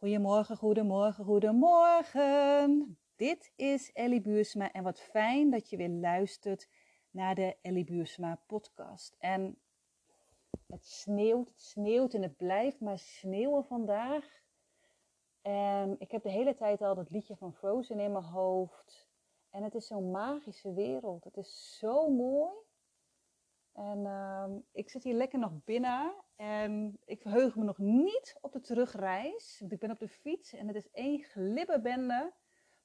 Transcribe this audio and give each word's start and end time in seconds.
Goedemorgen, 0.00 0.56
goedemorgen, 0.56 1.24
goedemorgen. 1.24 2.98
Dit 3.16 3.52
is 3.56 3.92
Ellie 3.92 4.20
Buursma 4.20 4.72
en 4.72 4.82
wat 4.82 5.00
fijn 5.00 5.50
dat 5.50 5.70
je 5.70 5.76
weer 5.76 5.88
luistert 5.88 6.68
naar 7.10 7.34
de 7.34 7.56
Ellie 7.62 7.84
Buursma 7.84 8.40
podcast. 8.46 9.16
En 9.18 9.58
het 10.66 10.86
sneeuwt, 10.86 11.48
het 11.48 11.62
sneeuwt 11.62 12.14
en 12.14 12.22
het 12.22 12.36
blijft 12.36 12.80
maar 12.80 12.98
sneeuwen 12.98 13.64
vandaag. 13.64 14.24
En 15.42 15.96
ik 15.98 16.10
heb 16.10 16.22
de 16.22 16.30
hele 16.30 16.54
tijd 16.54 16.82
al 16.82 16.94
dat 16.94 17.10
liedje 17.10 17.36
van 17.36 17.54
Frozen 17.54 18.00
in 18.00 18.12
mijn 18.12 18.24
hoofd. 18.24 19.08
En 19.50 19.62
het 19.62 19.74
is 19.74 19.86
zo'n 19.86 20.10
magische 20.10 20.72
wereld. 20.72 21.24
Het 21.24 21.36
is 21.36 21.76
zo 21.78 22.10
mooi. 22.10 22.52
En 23.78 23.98
uh, 23.98 24.44
ik 24.72 24.90
zit 24.90 25.04
hier 25.04 25.14
lekker 25.14 25.38
nog 25.38 25.64
binnen 25.64 26.14
en 26.36 26.98
ik 27.04 27.22
verheug 27.22 27.56
me 27.56 27.64
nog 27.64 27.78
niet 27.78 28.36
op 28.40 28.52
de 28.52 28.60
terugreis. 28.60 29.56
Want 29.60 29.72
ik 29.72 29.78
ben 29.78 29.90
op 29.90 29.98
de 29.98 30.08
fiets 30.08 30.52
en 30.52 30.66
het 30.66 30.76
is 30.76 30.90
één 30.90 31.22
glibberbende. 31.22 32.32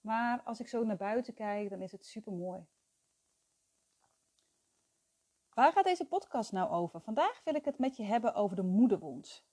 Maar 0.02 0.42
als 0.44 0.60
ik 0.60 0.68
zo 0.68 0.84
naar 0.84 0.98
buiten 0.98 1.34
kijk, 1.34 1.70
dan 1.70 1.82
is 1.82 1.92
het 1.92 2.06
super 2.06 2.34
mooi. 2.34 2.66
Waar 5.54 5.72
gaat 5.72 5.84
deze 5.84 6.06
podcast 6.06 6.52
nou 6.52 6.72
over? 6.72 7.02
Vandaag 7.02 7.42
wil 7.44 7.56
ik 7.56 7.66
het 7.66 7.78
met 7.78 7.98
je 7.98 8.04
hebben 8.04 8.34
over 8.34 8.56
de 8.56 8.64
moederwond. 8.64 9.46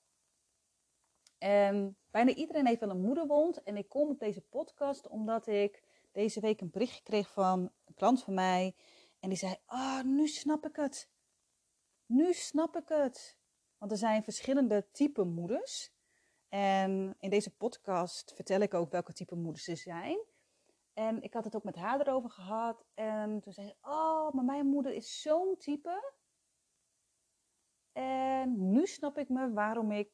Bijna 2.11 2.35
iedereen 2.35 2.67
heeft 2.67 2.81
wel 2.81 2.91
een 2.91 3.01
moederwond. 3.01 3.63
En 3.63 3.77
ik 3.77 3.89
kom 3.89 4.09
op 4.09 4.19
deze 4.19 4.41
podcast 4.41 5.09
omdat 5.09 5.47
ik 5.47 5.83
deze 6.13 6.41
week 6.41 6.61
een 6.61 6.71
berichtje 6.71 7.03
kreeg 7.03 7.33
van 7.33 7.61
een 7.85 7.95
klant 7.95 8.23
van 8.23 8.35
mij. 8.35 8.75
En 9.21 9.29
die 9.29 9.39
zei: 9.39 9.57
Ah, 9.67 9.79
oh, 9.79 10.03
nu 10.03 10.29
snap 10.29 10.67
ik 10.67 10.77
het. 10.77 11.09
Nu 12.11 12.33
snap 12.33 12.77
ik 12.77 12.89
het. 12.89 13.39
Want 13.79 13.93
er 13.93 13.99
zijn 13.99 14.23
verschillende 14.23 14.91
type 14.91 15.25
moeders. 15.25 15.93
En 16.49 17.17
in 17.19 17.31
deze 17.31 17.57
podcast 17.57 18.33
vertel 18.35 18.61
ik 18.61 18.75
ook 18.75 18.91
welke 18.91 19.13
type 19.13 19.35
moeders 19.35 19.69
er 19.69 19.77
zijn. 19.77 20.25
En 20.93 21.23
ik 21.23 21.35
had 21.35 21.45
het 21.45 21.57
ook 21.57 21.65
met 21.65 21.77
haar 21.77 22.01
erover 22.01 22.31
gehad. 22.31 22.85
En 22.95 23.41
toen 23.41 23.53
zei 23.53 23.67
ze: 23.67 23.77
Oh, 23.83 24.33
maar 24.33 24.45
mijn 24.45 24.67
moeder 24.67 24.93
is 24.93 25.21
zo'n 25.21 25.57
type. 25.59 26.13
En 27.93 28.71
nu 28.71 28.87
snap 28.87 29.19
ik 29.19 29.29
me 29.29 29.53
waarom 29.53 29.93
ik 29.93 30.13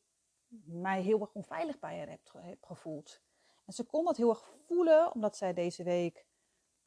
mij 0.64 1.02
heel 1.02 1.20
erg 1.20 1.32
onveilig 1.32 1.78
bij 1.78 1.98
haar 1.98 2.08
heb, 2.08 2.32
heb 2.32 2.64
gevoeld. 2.64 3.22
En 3.64 3.72
ze 3.72 3.84
kon 3.84 4.04
dat 4.04 4.16
heel 4.16 4.28
erg 4.28 4.48
voelen, 4.66 5.14
omdat 5.14 5.36
zij 5.36 5.52
deze 5.52 5.82
week 5.82 6.26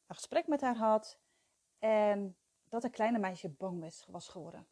een 0.06 0.14
gesprek 0.14 0.46
met 0.46 0.60
haar 0.60 0.76
had. 0.76 1.20
En 1.78 2.36
dat 2.68 2.84
een 2.84 2.90
kleine 2.90 3.18
meisje 3.18 3.48
bang 3.48 4.04
was 4.06 4.28
geworden 4.28 4.68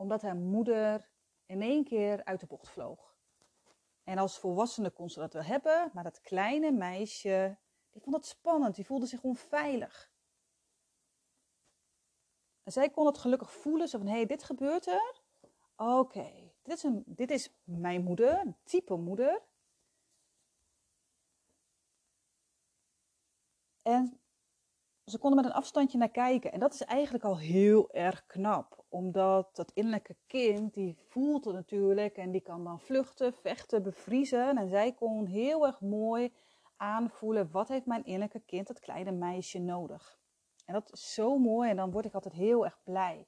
omdat 0.00 0.22
haar 0.22 0.36
moeder 0.36 1.10
in 1.46 1.62
één 1.62 1.84
keer 1.84 2.24
uit 2.24 2.40
de 2.40 2.46
bocht 2.46 2.68
vloog. 2.68 3.16
En 4.04 4.18
als 4.18 4.38
volwassene 4.38 4.90
kon 4.90 5.10
ze 5.10 5.18
dat 5.18 5.32
wel 5.32 5.42
hebben, 5.42 5.90
maar 5.92 6.04
dat 6.04 6.20
kleine 6.20 6.70
meisje, 6.70 7.58
die 7.90 8.02
vond 8.02 8.16
het 8.16 8.26
spannend, 8.26 8.74
die 8.74 8.86
voelde 8.86 9.06
zich 9.06 9.22
onveilig. 9.22 10.12
En 12.62 12.72
zij 12.72 12.90
kon 12.90 13.06
het 13.06 13.18
gelukkig 13.18 13.52
voelen, 13.52 13.88
zo 13.88 13.98
van, 13.98 14.06
hé, 14.06 14.12
hey, 14.12 14.26
dit 14.26 14.42
gebeurt 14.42 14.86
er. 14.86 15.20
Oké, 15.76 16.52
dit, 16.62 16.84
is 16.84 16.90
dit 17.06 17.30
is 17.30 17.54
mijn 17.64 18.02
moeder, 18.02 18.40
een 18.40 18.56
type 18.64 18.96
moeder. 18.96 19.42
En 23.82 24.20
ze 25.04 25.18
konden 25.18 25.42
met 25.42 25.50
een 25.50 25.58
afstandje 25.58 25.98
naar 25.98 26.10
kijken. 26.10 26.52
En 26.52 26.60
dat 26.60 26.74
is 26.74 26.82
eigenlijk 26.82 27.24
al 27.24 27.38
heel 27.38 27.90
erg 27.92 28.26
knap. 28.26 28.79
Omdat 28.90 29.56
dat 29.56 29.70
innerlijke 29.72 30.16
kind, 30.26 30.74
die 30.74 30.96
voelt 31.08 31.44
het 31.44 31.54
natuurlijk. 31.54 32.16
En 32.16 32.30
die 32.30 32.40
kan 32.40 32.64
dan 32.64 32.80
vluchten, 32.80 33.32
vechten, 33.34 33.82
bevriezen. 33.82 34.56
En 34.58 34.68
zij 34.68 34.92
kon 34.92 35.26
heel 35.26 35.66
erg 35.66 35.80
mooi 35.80 36.32
aanvoelen. 36.76 37.50
Wat 37.50 37.68
heeft 37.68 37.86
mijn 37.86 38.04
innerlijke 38.04 38.40
kind, 38.40 38.66
dat 38.66 38.80
kleine 38.80 39.12
meisje, 39.12 39.58
nodig? 39.58 40.18
En 40.64 40.74
dat 40.74 40.92
is 40.92 41.14
zo 41.14 41.38
mooi. 41.38 41.70
En 41.70 41.76
dan 41.76 41.90
word 41.90 42.04
ik 42.04 42.14
altijd 42.14 42.34
heel 42.34 42.64
erg 42.64 42.82
blij. 42.84 43.26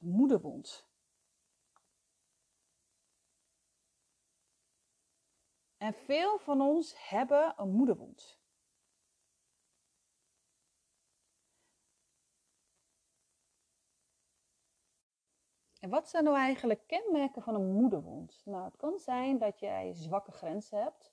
Moederwond. 0.00 0.86
En 5.76 5.94
veel 5.94 6.38
van 6.38 6.60
ons 6.60 7.08
hebben 7.08 7.54
een 7.56 7.70
moederwond. 7.70 8.41
En 15.82 15.90
wat 15.90 16.08
zijn 16.08 16.24
nou 16.24 16.36
eigenlijk 16.36 16.86
kenmerken 16.86 17.42
van 17.42 17.54
een 17.54 17.72
moederwond? 17.72 18.42
Nou, 18.44 18.64
het 18.64 18.76
kan 18.76 18.98
zijn 18.98 19.38
dat 19.38 19.58
jij 19.58 19.92
zwakke 19.94 20.32
grenzen 20.32 20.82
hebt 20.82 21.12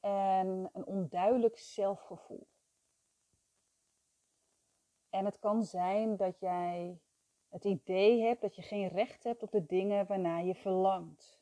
en 0.00 0.70
een 0.72 0.84
onduidelijk 0.86 1.58
zelfgevoel. 1.58 2.46
En 5.10 5.24
het 5.24 5.38
kan 5.38 5.64
zijn 5.64 6.16
dat 6.16 6.38
jij 6.38 7.00
het 7.48 7.64
idee 7.64 8.22
hebt 8.22 8.40
dat 8.40 8.56
je 8.56 8.62
geen 8.62 8.88
recht 8.88 9.24
hebt 9.24 9.42
op 9.42 9.50
de 9.50 9.66
dingen 9.66 10.06
waarnaar 10.06 10.44
je 10.44 10.54
verlangt. 10.54 11.40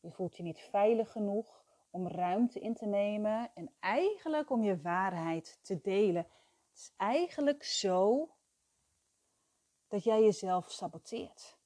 Je 0.00 0.10
voelt 0.10 0.36
je 0.36 0.42
niet 0.42 0.60
veilig 0.60 1.12
genoeg 1.12 1.64
om 1.90 2.08
ruimte 2.08 2.60
in 2.60 2.74
te 2.74 2.86
nemen 2.86 3.50
en 3.54 3.70
eigenlijk 3.80 4.50
om 4.50 4.62
je 4.62 4.80
waarheid 4.80 5.58
te 5.62 5.80
delen. 5.80 6.26
Het 6.68 6.78
is 6.78 6.92
eigenlijk 6.96 7.64
zo 7.64 8.28
dat 9.88 10.04
jij 10.04 10.22
jezelf 10.22 10.70
saboteert. 10.70 11.57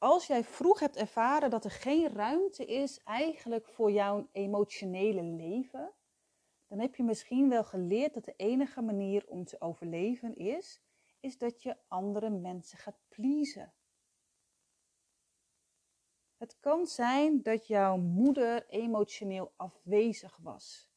Als 0.00 0.26
jij 0.26 0.44
vroeg 0.44 0.80
hebt 0.80 0.96
ervaren 0.96 1.50
dat 1.50 1.64
er 1.64 1.70
geen 1.70 2.08
ruimte 2.08 2.64
is 2.64 3.02
eigenlijk 3.02 3.68
voor 3.68 3.90
jouw 3.90 4.28
emotionele 4.32 5.22
leven, 5.22 5.92
dan 6.66 6.78
heb 6.78 6.94
je 6.94 7.02
misschien 7.02 7.48
wel 7.48 7.64
geleerd 7.64 8.14
dat 8.14 8.24
de 8.24 8.34
enige 8.36 8.82
manier 8.82 9.26
om 9.26 9.44
te 9.44 9.60
overleven 9.60 10.36
is, 10.36 10.82
is 11.20 11.38
dat 11.38 11.62
je 11.62 11.76
andere 11.88 12.30
mensen 12.30 12.78
gaat 12.78 12.98
pleasen. 13.08 13.72
Het 16.36 16.60
kan 16.60 16.86
zijn 16.86 17.42
dat 17.42 17.66
jouw 17.66 17.96
moeder 17.96 18.68
emotioneel 18.68 19.52
afwezig 19.56 20.36
was. 20.36 20.90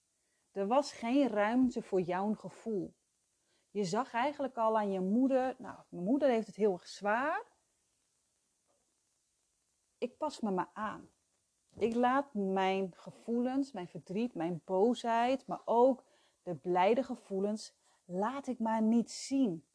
Er 0.52 0.68
was 0.68 0.92
geen 0.92 1.28
ruimte 1.28 1.82
voor 1.82 2.02
jouw 2.02 2.34
gevoel. 2.34 2.94
Je 3.70 3.84
zag 3.84 4.14
eigenlijk 4.14 4.58
al 4.58 4.78
aan 4.78 4.92
je 4.92 5.00
moeder, 5.00 5.56
nou, 5.58 5.80
mijn 5.90 6.04
moeder 6.04 6.30
heeft 6.30 6.48
het 6.48 6.56
heel 6.56 6.74
erg 6.74 6.88
zwaar. 6.88 7.52
Ik 10.04 10.18
pas 10.18 10.40
me 10.40 10.52
maar 10.52 10.70
aan. 10.74 11.10
Ik 11.78 11.96
laat 11.96 12.34
mijn 12.34 12.94
gevoelens, 12.96 13.72
mijn 13.72 13.88
verdriet, 13.88 14.34
mijn 14.34 14.62
boosheid, 14.66 15.48
maar 15.48 15.62
ook 15.66 16.04
de 16.42 16.56
blijde 16.56 17.04
gevoelens, 17.04 17.74
laat 18.06 18.48
ik 18.48 18.60
maar 18.60 18.82
niet 18.82 19.12
zien. 19.12 19.66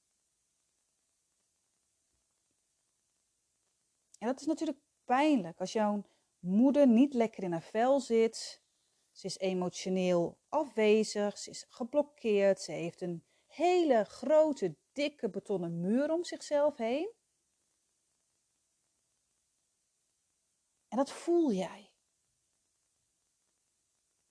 En 4.18 4.26
dat 4.26 4.40
is 4.40 4.46
natuurlijk 4.46 4.78
pijnlijk. 5.04 5.60
Als 5.60 5.72
jouw 5.72 6.04
moeder 6.38 6.88
niet 6.88 7.14
lekker 7.14 7.42
in 7.42 7.52
haar 7.52 7.62
vel 7.62 8.00
zit, 8.00 8.62
ze 9.10 9.26
is 9.26 9.38
emotioneel 9.38 10.38
afwezig, 10.48 11.38
ze 11.38 11.50
is 11.50 11.66
geblokkeerd, 11.68 12.60
ze 12.60 12.72
heeft 12.72 13.00
een 13.00 13.24
hele 13.46 14.04
grote, 14.04 14.76
dikke 14.92 15.30
betonnen 15.30 15.80
muur 15.80 16.12
om 16.12 16.24
zichzelf 16.24 16.76
heen. 16.76 17.16
En 20.88 20.96
dat 20.96 21.10
voel 21.10 21.52
jij. 21.52 21.92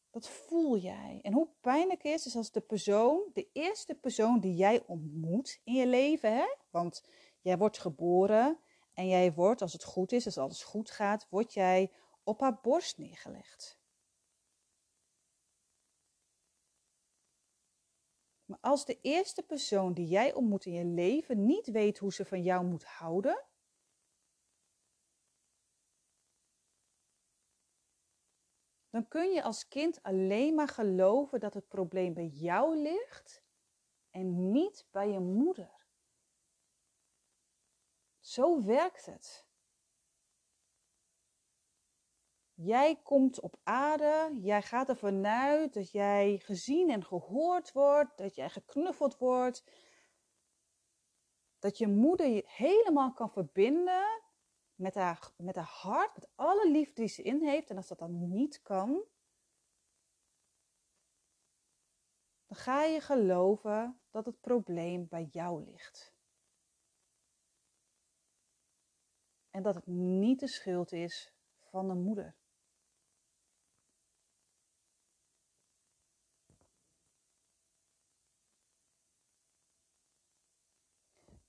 Dat 0.10 0.28
voel 0.28 0.78
jij. 0.78 1.20
En 1.22 1.34
hoe 1.34 1.50
pijnlijk 1.62 2.04
is, 2.04 2.26
is 2.26 2.36
als 2.36 2.52
de 2.52 2.62
persoon, 2.62 3.30
de 3.34 3.50
eerste 3.54 3.96
persoon 3.96 4.40
die 4.40 4.56
jij 4.56 4.84
ontmoet 4.86 5.62
in 5.64 5.74
je 5.74 5.88
leven, 5.88 6.36
hè? 6.36 6.56
want 6.70 7.04
jij 7.42 7.58
wordt 7.58 7.80
geboren 7.80 8.60
en 8.94 9.08
jij 9.08 9.34
wordt, 9.34 9.62
als 9.62 9.74
het 9.74 9.84
goed 9.84 10.12
is, 10.12 10.26
als 10.26 10.38
alles 10.38 10.64
goed 10.64 10.92
gaat, 10.92 11.28
word 11.30 11.54
jij 11.54 11.92
op 12.24 12.40
haar 12.40 12.60
borst 12.62 12.98
neergelegd. 12.98 13.80
Maar 18.46 18.60
als 18.62 18.86
de 18.86 19.00
eerste 19.02 19.44
persoon 19.44 19.94
die 19.94 20.08
jij 20.08 20.34
ontmoet 20.34 20.66
in 20.66 20.74
je 20.74 20.86
leven 20.86 21.46
niet 21.46 21.68
weet 21.72 21.98
hoe 21.98 22.14
ze 22.14 22.26
van 22.26 22.44
jou 22.44 22.66
moet 22.66 22.84
houden, 22.84 23.46
dan 28.98 29.08
kun 29.08 29.32
je 29.32 29.44
als 29.44 29.68
kind 29.68 30.04
alleen 30.04 30.56
maar 30.56 30.68
geloven 30.68 31.40
dat 31.40 31.54
het 31.54 31.68
probleem 31.68 32.14
bij 32.14 32.26
jou 32.26 32.78
ligt 32.78 33.44
en 34.10 34.52
niet 34.52 34.88
bij 34.92 35.10
je 35.10 35.20
moeder. 35.20 35.86
Zo 38.20 38.64
werkt 38.64 39.06
het. 39.06 39.48
Jij 42.54 42.96
komt 43.04 43.40
op 43.40 43.60
aarde, 43.64 44.38
jij 44.42 44.62
gaat 44.62 44.90
ervan 44.90 45.26
uit 45.26 45.74
dat 45.74 45.92
jij 45.92 46.38
gezien 46.38 46.90
en 46.90 47.06
gehoord 47.06 47.72
wordt, 47.72 48.18
dat 48.18 48.36
jij 48.36 48.50
geknuffeld 48.50 49.18
wordt, 49.18 49.64
dat 51.60 51.78
je 51.78 51.88
moeder 51.88 52.28
je 52.28 52.44
helemaal 52.46 53.14
kan 53.14 53.32
verbinden 53.32 54.22
met 54.78 54.96
haar, 54.96 55.32
met 55.38 55.56
haar 55.56 55.66
hart, 55.66 56.14
met 56.14 56.30
alle 56.36 56.72
liefde 56.72 56.94
die 56.94 57.08
ze 57.08 57.22
in 57.22 57.44
heeft. 57.44 57.70
En 57.70 57.78
als 57.78 57.88
dat 57.88 58.00
dan 58.00 58.30
niet 58.30 58.62
kan, 58.62 59.04
dan 62.48 62.58
ga 62.58 62.84
je 62.84 63.02
geloven 63.02 64.02
dat 64.10 64.26
het 64.26 64.42
probleem 64.42 65.08
bij 65.08 65.24
jou 65.24 65.64
ligt. 65.64 66.16
En 69.50 69.64
dat 69.64 69.76
het 69.76 69.88
niet 69.88 70.40
de 70.40 70.48
schuld 70.48 70.92
is 70.92 71.34
van 71.60 71.88
de 71.88 71.94
moeder. 71.94 72.36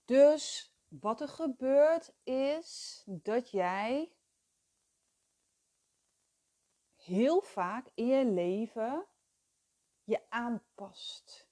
Dus 0.05 0.68
wat 0.89 1.21
er 1.21 1.29
gebeurt 1.29 2.15
is 2.23 3.03
dat 3.07 3.51
jij 3.51 4.13
heel 6.95 7.41
vaak 7.41 7.91
in 7.95 8.07
je 8.07 8.25
leven 8.25 9.07
je 10.03 10.31
aanpast. 10.31 11.49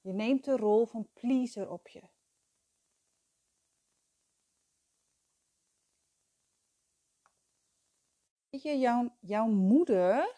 Je 0.00 0.12
neemt 0.12 0.44
de 0.44 0.56
rol 0.56 0.86
van 0.86 1.08
pleaser 1.12 1.70
op 1.70 1.88
je. 1.88 2.08
Weet 8.48 8.62
je, 8.62 8.78
jouw, 8.78 9.16
jouw 9.20 9.46
moeder 9.46 10.35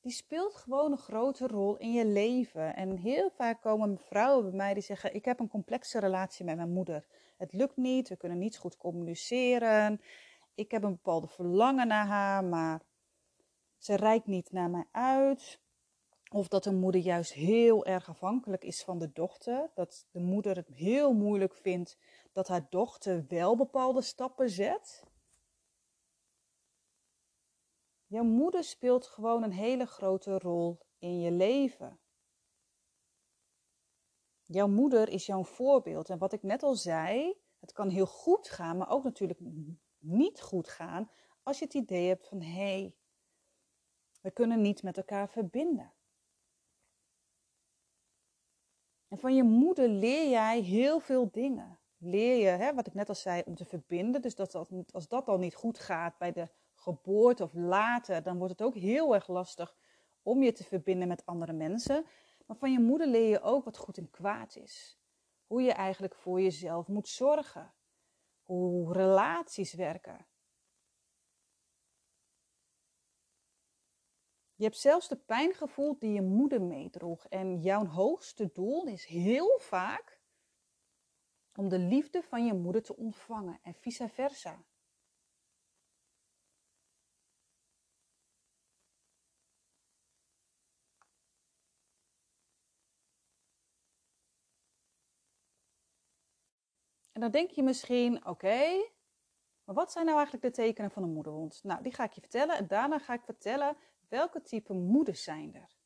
die 0.00 0.12
speelt 0.12 0.54
gewoon 0.54 0.92
een 0.92 0.98
grote 0.98 1.46
rol 1.46 1.76
in 1.76 1.92
je 1.92 2.06
leven. 2.06 2.76
En 2.76 2.96
heel 2.96 3.30
vaak 3.30 3.60
komen 3.60 3.98
vrouwen 3.98 4.44
bij 4.44 4.56
mij 4.56 4.74
die 4.74 4.82
zeggen: 4.82 5.14
Ik 5.14 5.24
heb 5.24 5.40
een 5.40 5.48
complexe 5.48 6.00
relatie 6.00 6.44
met 6.44 6.56
mijn 6.56 6.72
moeder. 6.72 7.06
Het 7.36 7.52
lukt 7.52 7.76
niet, 7.76 8.08
we 8.08 8.16
kunnen 8.16 8.38
niet 8.38 8.58
goed 8.58 8.76
communiceren. 8.76 10.00
Ik 10.54 10.70
heb 10.70 10.82
een 10.82 10.92
bepaalde 10.92 11.28
verlangen 11.28 11.88
naar 11.88 12.06
haar, 12.06 12.44
maar 12.44 12.80
ze 13.76 13.94
reikt 13.96 14.26
niet 14.26 14.52
naar 14.52 14.70
mij 14.70 14.86
uit. 14.92 15.60
Of 16.30 16.48
dat 16.48 16.64
de 16.64 16.72
moeder 16.72 17.00
juist 17.00 17.32
heel 17.32 17.86
erg 17.86 18.08
afhankelijk 18.08 18.64
is 18.64 18.82
van 18.82 18.98
de 18.98 19.12
dochter. 19.12 19.70
Dat 19.74 20.06
de 20.10 20.20
moeder 20.20 20.56
het 20.56 20.68
heel 20.68 21.12
moeilijk 21.12 21.54
vindt 21.54 21.98
dat 22.32 22.48
haar 22.48 22.66
dochter 22.70 23.24
wel 23.28 23.56
bepaalde 23.56 24.02
stappen 24.02 24.50
zet. 24.50 25.04
Jouw 28.08 28.24
moeder 28.24 28.64
speelt 28.64 29.06
gewoon 29.06 29.42
een 29.42 29.52
hele 29.52 29.86
grote 29.86 30.38
rol 30.38 30.78
in 30.98 31.20
je 31.20 31.30
leven. 31.30 32.00
Jouw 34.44 34.68
moeder 34.68 35.08
is 35.08 35.26
jouw 35.26 35.44
voorbeeld. 35.44 36.10
En 36.10 36.18
wat 36.18 36.32
ik 36.32 36.42
net 36.42 36.62
al 36.62 36.74
zei, 36.74 37.34
het 37.58 37.72
kan 37.72 37.88
heel 37.88 38.06
goed 38.06 38.48
gaan, 38.48 38.76
maar 38.76 38.90
ook 38.90 39.04
natuurlijk 39.04 39.40
niet 39.98 40.40
goed 40.40 40.68
gaan 40.68 41.10
als 41.48 41.58
je 41.58 41.64
het 41.64 41.74
idee 41.74 42.08
hebt 42.08 42.28
van 42.28 42.40
hé, 42.42 42.50
hey, 42.50 42.96
we 44.20 44.30
kunnen 44.30 44.60
niet 44.60 44.82
met 44.82 44.96
elkaar 44.96 45.28
verbinden. 45.28 45.92
En 49.08 49.18
van 49.18 49.34
je 49.34 49.42
moeder 49.42 49.88
leer 49.88 50.28
jij 50.30 50.60
heel 50.60 51.00
veel 51.00 51.30
dingen. 51.30 51.80
Leer 51.96 52.36
je, 52.36 52.46
hè, 52.46 52.74
wat 52.74 52.86
ik 52.86 52.94
net 52.94 53.08
al 53.08 53.14
zei, 53.14 53.42
om 53.46 53.54
te 53.54 53.64
verbinden. 53.64 54.22
Dus 54.22 54.34
dat, 54.34 54.54
als 54.92 55.08
dat 55.08 55.28
al 55.28 55.38
niet 55.38 55.54
goed 55.54 55.78
gaat 55.78 56.18
bij 56.18 56.32
de 56.32 56.48
geboorte 56.78 57.42
of 57.42 57.54
later, 57.54 58.22
dan 58.22 58.38
wordt 58.38 58.52
het 58.52 58.62
ook 58.62 58.74
heel 58.74 59.14
erg 59.14 59.28
lastig 59.28 59.76
om 60.22 60.42
je 60.42 60.52
te 60.52 60.64
verbinden 60.64 61.08
met 61.08 61.26
andere 61.26 61.52
mensen. 61.52 62.06
Maar 62.46 62.56
van 62.56 62.72
je 62.72 62.80
moeder 62.80 63.06
leer 63.06 63.28
je 63.28 63.40
ook 63.40 63.64
wat 63.64 63.76
goed 63.76 63.98
en 63.98 64.10
kwaad 64.10 64.56
is. 64.56 64.98
Hoe 65.46 65.62
je 65.62 65.72
eigenlijk 65.72 66.14
voor 66.14 66.40
jezelf 66.40 66.88
moet 66.88 67.08
zorgen. 67.08 67.74
Hoe 68.42 68.92
relaties 68.92 69.74
werken. 69.74 70.26
Je 74.54 74.64
hebt 74.64 74.78
zelfs 74.78 75.08
de 75.08 75.16
pijn 75.16 75.54
gevoeld 75.54 76.00
die 76.00 76.12
je 76.12 76.22
moeder 76.22 76.62
meedroeg. 76.62 77.26
En 77.26 77.60
jouw 77.60 77.86
hoogste 77.86 78.50
doel 78.52 78.86
is 78.86 79.04
heel 79.04 79.58
vaak 79.58 80.20
om 81.54 81.68
de 81.68 81.78
liefde 81.78 82.22
van 82.22 82.46
je 82.46 82.54
moeder 82.54 82.82
te 82.82 82.96
ontvangen 82.96 83.60
en 83.62 83.74
vice 83.74 84.08
versa. 84.08 84.64
En 97.18 97.24
dan 97.24 97.32
denk 97.32 97.50
je 97.50 97.62
misschien, 97.62 98.26
oké, 98.26 98.90
maar 99.64 99.74
wat 99.74 99.92
zijn 99.92 100.04
nou 100.04 100.16
eigenlijk 100.16 100.46
de 100.46 100.62
tekenen 100.62 100.90
van 100.90 101.02
een 101.02 101.12
moederwond? 101.12 101.60
Nou, 101.62 101.82
die 101.82 101.94
ga 101.94 102.04
ik 102.04 102.12
je 102.12 102.20
vertellen 102.20 102.56
en 102.56 102.66
daarna 102.66 102.98
ga 102.98 103.12
ik 103.12 103.22
vertellen 103.24 103.76
welke 104.08 104.42
type 104.42 104.72
moeders 104.72 105.22
zijn 105.22 105.54
er. 105.54 105.76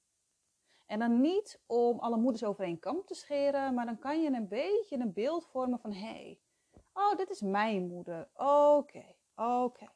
En 0.87 0.99
dan 0.99 1.21
niet 1.21 1.61
om 1.67 1.99
alle 1.99 2.17
moeders 2.17 2.45
over 2.45 2.65
één 2.65 2.79
kam 2.79 3.05
te 3.05 3.15
scheren, 3.15 3.75
maar 3.75 3.85
dan 3.85 3.99
kan 3.99 4.23
je 4.23 4.31
een 4.31 4.49
beetje 4.49 4.97
een 4.97 5.13
beeld 5.13 5.47
vormen 5.47 5.79
van, 5.79 5.93
hé, 5.93 6.07
hey, 6.07 6.41
oh, 6.93 7.17
dit 7.17 7.31
is 7.31 7.41
mijn 7.41 7.87
moeder. 7.87 8.29
Oké, 8.35 9.05
oké. 9.37 9.87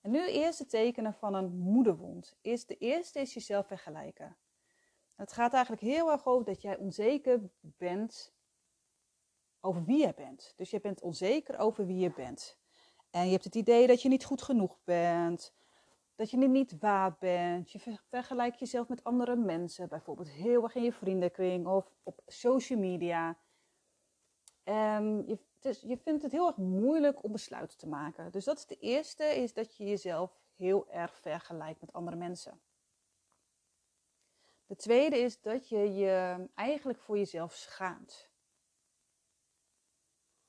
En 0.00 0.10
nu 0.10 0.28
eerst 0.28 0.58
de 0.58 0.66
tekenen 0.66 1.14
van 1.14 1.34
een 1.34 1.56
moederwond. 1.56 2.36
Is 2.40 2.66
de 2.66 2.76
eerste 2.76 3.20
is 3.20 3.34
jezelf 3.34 3.66
vergelijken. 3.66 4.36
Het 5.14 5.32
gaat 5.32 5.52
eigenlijk 5.52 5.82
heel 5.82 6.10
erg 6.10 6.26
over 6.26 6.44
dat 6.44 6.62
jij 6.62 6.76
onzeker 6.76 7.40
bent 7.60 8.34
over 9.64 9.84
wie 9.84 10.06
je 10.06 10.14
bent. 10.16 10.52
Dus 10.56 10.70
je 10.70 10.80
bent 10.80 11.00
onzeker 11.00 11.58
over 11.58 11.86
wie 11.86 11.98
je 11.98 12.10
bent. 12.10 12.58
En 13.10 13.24
je 13.24 13.30
hebt 13.30 13.44
het 13.44 13.54
idee 13.54 13.86
dat 13.86 14.02
je 14.02 14.08
niet 14.08 14.24
goed 14.24 14.42
genoeg 14.42 14.78
bent. 14.84 15.54
Dat 16.14 16.30
je 16.30 16.36
niet 16.36 16.78
waard 16.78 17.18
bent. 17.18 17.70
Je 17.70 17.98
vergelijkt 18.08 18.58
jezelf 18.58 18.88
met 18.88 19.04
andere 19.04 19.36
mensen. 19.36 19.88
Bijvoorbeeld 19.88 20.28
heel 20.28 20.62
erg 20.62 20.74
in 20.74 20.82
je 20.82 20.92
vriendenkring 20.92 21.66
of 21.66 21.92
op 22.02 22.22
social 22.26 22.78
media. 22.78 23.38
En 24.64 25.24
je, 25.26 25.38
dus 25.58 25.80
je 25.80 25.96
vindt 25.96 26.22
het 26.22 26.32
heel 26.32 26.46
erg 26.46 26.56
moeilijk 26.56 27.22
om 27.22 27.32
besluiten 27.32 27.78
te 27.78 27.88
maken. 27.88 28.32
Dus 28.32 28.44
dat 28.44 28.58
is 28.58 28.66
de 28.66 28.78
eerste, 28.78 29.24
is 29.24 29.52
dat 29.52 29.76
je 29.76 29.84
jezelf 29.84 30.40
heel 30.56 30.90
erg 30.90 31.16
vergelijkt 31.16 31.80
met 31.80 31.92
andere 31.92 32.16
mensen. 32.16 32.60
De 34.66 34.76
tweede 34.76 35.18
is 35.18 35.40
dat 35.40 35.68
je 35.68 35.94
je 35.94 36.46
eigenlijk 36.54 36.98
voor 36.98 37.18
jezelf 37.18 37.52
schaamt. 37.52 38.32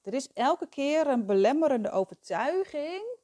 Er 0.06 0.14
is 0.14 0.34
elke 0.34 0.68
keer 0.68 1.08
een 1.08 1.26
belemmerende 1.26 1.92
overtuiging 1.92 3.18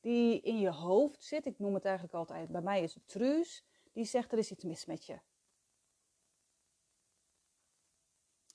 die 0.00 0.40
in 0.40 0.58
je 0.58 0.70
hoofd 0.70 1.24
zit. 1.24 1.46
Ik 1.46 1.58
noem 1.58 1.74
het 1.74 1.84
eigenlijk 1.84 2.14
altijd, 2.14 2.48
bij 2.48 2.60
mij 2.60 2.82
is 2.82 2.94
het 2.94 3.08
truus. 3.08 3.64
Die 3.92 4.04
zegt 4.04 4.32
er 4.32 4.38
is 4.38 4.50
iets 4.50 4.64
mis 4.64 4.86
met 4.86 5.06
je. 5.06 5.20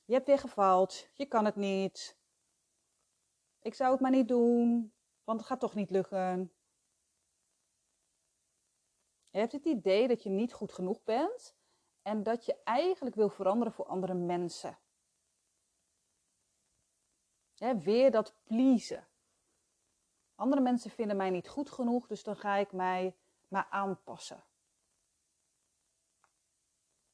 Je 0.06 0.14
hebt 0.14 0.28
weer 0.28 0.38
gefaald. 0.38 1.10
Je 1.14 1.26
kan 1.26 1.46
het 1.46 1.56
niet. 1.56 2.18
Ik 3.62 3.74
zou 3.74 3.92
het 3.92 4.02
maar 4.02 4.12
niet 4.12 4.28
doen, 4.28 4.94
want 5.24 5.40
het 5.40 5.48
gaat 5.48 5.60
toch 5.60 5.76
niet 5.76 5.90
lukken. 5.90 6.54
Je 9.30 9.38
hebt 9.38 9.52
het 9.52 9.66
idee 9.66 10.08
dat 10.08 10.24
je 10.24 10.30
niet 10.30 10.54
goed 10.54 10.72
genoeg 10.72 11.04
bent 11.04 11.56
en 12.02 12.24
dat 12.24 12.46
je 12.46 12.64
eigenlijk 12.64 13.16
wil 13.16 13.30
veranderen 13.30 13.74
voor 13.74 13.86
andere 13.86 14.14
mensen 14.14 14.78
weer 17.84 18.12
dat 18.12 18.36
pleasen. 18.44 19.08
Andere 20.36 20.62
mensen 20.62 20.92
vinden 20.92 21.18
mij 21.18 21.30
niet 21.30 21.48
goed 21.48 21.70
genoeg, 21.70 22.08
dus 22.08 22.24
dan 22.24 22.36
ga 22.36 22.56
ik 22.56 22.72
mij 22.72 23.16
maar 23.48 23.68
aanpassen. 23.70 24.44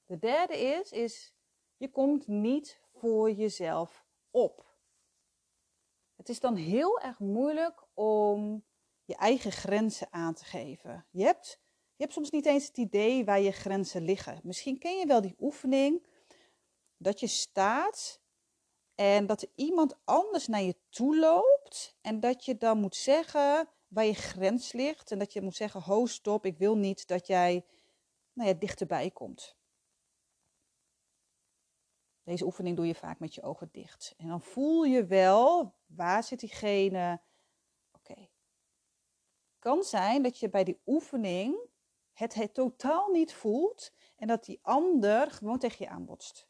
De 0.05 0.17
derde 0.17 0.57
is, 0.57 0.91
is 0.91 1.33
je 1.77 1.91
komt 1.91 2.27
niet 2.27 2.81
voor 2.93 3.31
jezelf 3.31 4.05
op. 4.31 4.65
Het 6.15 6.29
is 6.29 6.39
dan 6.39 6.55
heel 6.55 6.99
erg 6.99 7.19
moeilijk 7.19 7.83
om 7.93 8.65
je 9.05 9.15
eigen 9.15 9.51
grenzen 9.51 10.07
aan 10.11 10.33
te 10.33 10.45
geven. 10.45 11.05
Je 11.11 11.23
hebt, 11.23 11.59
je 11.95 12.03
hebt 12.03 12.13
soms 12.13 12.29
niet 12.29 12.45
eens 12.45 12.67
het 12.67 12.77
idee 12.77 13.25
waar 13.25 13.39
je 13.39 13.51
grenzen 13.51 14.01
liggen. 14.01 14.39
Misschien 14.43 14.79
ken 14.79 14.97
je 14.97 15.05
wel 15.05 15.21
die 15.21 15.35
oefening 15.39 16.07
dat 16.97 17.19
je 17.19 17.27
staat 17.27 18.21
en 18.97 19.25
dat 19.25 19.41
er 19.41 19.49
iemand 19.55 19.95
anders 20.03 20.47
naar 20.47 20.61
je 20.61 20.75
toe 20.89 21.19
loopt 21.19 21.97
en 22.01 22.19
dat 22.19 22.45
je 22.45 22.57
dan 22.57 22.79
moet 22.79 22.95
zeggen 22.95 23.69
waar 23.87 24.05
je 24.05 24.13
grens 24.13 24.71
ligt. 24.71 25.11
En 25.11 25.19
dat 25.19 25.33
je 25.33 25.41
moet 25.41 25.55
zeggen, 25.55 25.81
ho 25.81 26.05
stop, 26.05 26.45
ik 26.45 26.57
wil 26.57 26.77
niet 26.77 27.07
dat 27.07 27.27
jij 27.27 27.65
nou 28.33 28.49
ja, 28.49 28.55
dichterbij 28.55 29.11
komt. 29.11 29.55
Deze 32.23 32.45
oefening 32.45 32.75
doe 32.75 32.87
je 32.87 32.95
vaak 32.95 33.19
met 33.19 33.35
je 33.35 33.43
ogen 33.43 33.69
dicht. 33.71 34.13
En 34.17 34.27
dan 34.27 34.41
voel 34.41 34.83
je 34.83 35.05
wel, 35.05 35.75
waar 35.85 36.23
zit 36.23 36.39
diegene? 36.39 37.21
Oké. 37.91 38.29
kan 39.59 39.83
zijn 39.83 40.23
dat 40.23 40.39
je 40.39 40.49
bij 40.49 40.63
die 40.63 40.81
oefening 40.85 41.59
het, 42.13 42.33
het 42.33 42.53
totaal 42.53 43.07
niet 43.11 43.33
voelt 43.33 43.91
en 44.15 44.27
dat 44.27 44.45
die 44.45 44.59
ander 44.61 45.31
gewoon 45.31 45.59
tegen 45.59 45.85
je 45.85 45.91
aanbotst. 45.91 46.47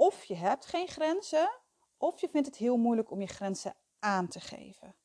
Of 0.00 0.24
je 0.24 0.34
hebt 0.34 0.66
geen 0.66 0.88
grenzen, 0.88 1.60
of 1.96 2.20
je 2.20 2.28
vindt 2.28 2.46
het 2.46 2.56
heel 2.56 2.76
moeilijk 2.76 3.10
om 3.10 3.20
je 3.20 3.26
grenzen 3.26 3.76
aan 3.98 4.28
te 4.28 4.40
geven. 4.40 4.96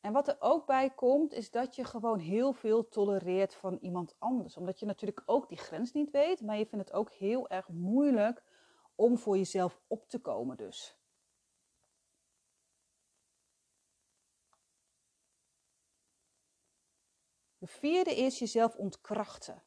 En 0.00 0.12
wat 0.12 0.28
er 0.28 0.36
ook 0.38 0.66
bij 0.66 0.90
komt, 0.90 1.32
is 1.32 1.50
dat 1.50 1.74
je 1.74 1.84
gewoon 1.84 2.18
heel 2.18 2.52
veel 2.52 2.88
tolereert 2.88 3.54
van 3.54 3.78
iemand 3.80 4.14
anders. 4.18 4.56
Omdat 4.56 4.78
je 4.78 4.86
natuurlijk 4.86 5.22
ook 5.26 5.48
die 5.48 5.58
grens 5.58 5.92
niet 5.92 6.10
weet, 6.10 6.40
maar 6.40 6.58
je 6.58 6.66
vindt 6.66 6.88
het 6.88 6.94
ook 6.96 7.10
heel 7.10 7.48
erg 7.48 7.68
moeilijk 7.68 8.42
om 8.94 9.18
voor 9.18 9.36
jezelf 9.36 9.80
op 9.86 10.08
te 10.08 10.20
komen 10.20 10.56
dus. 10.56 10.96
De 17.58 17.66
vierde 17.66 18.16
is 18.16 18.38
jezelf 18.38 18.76
ontkrachten. 18.76 19.62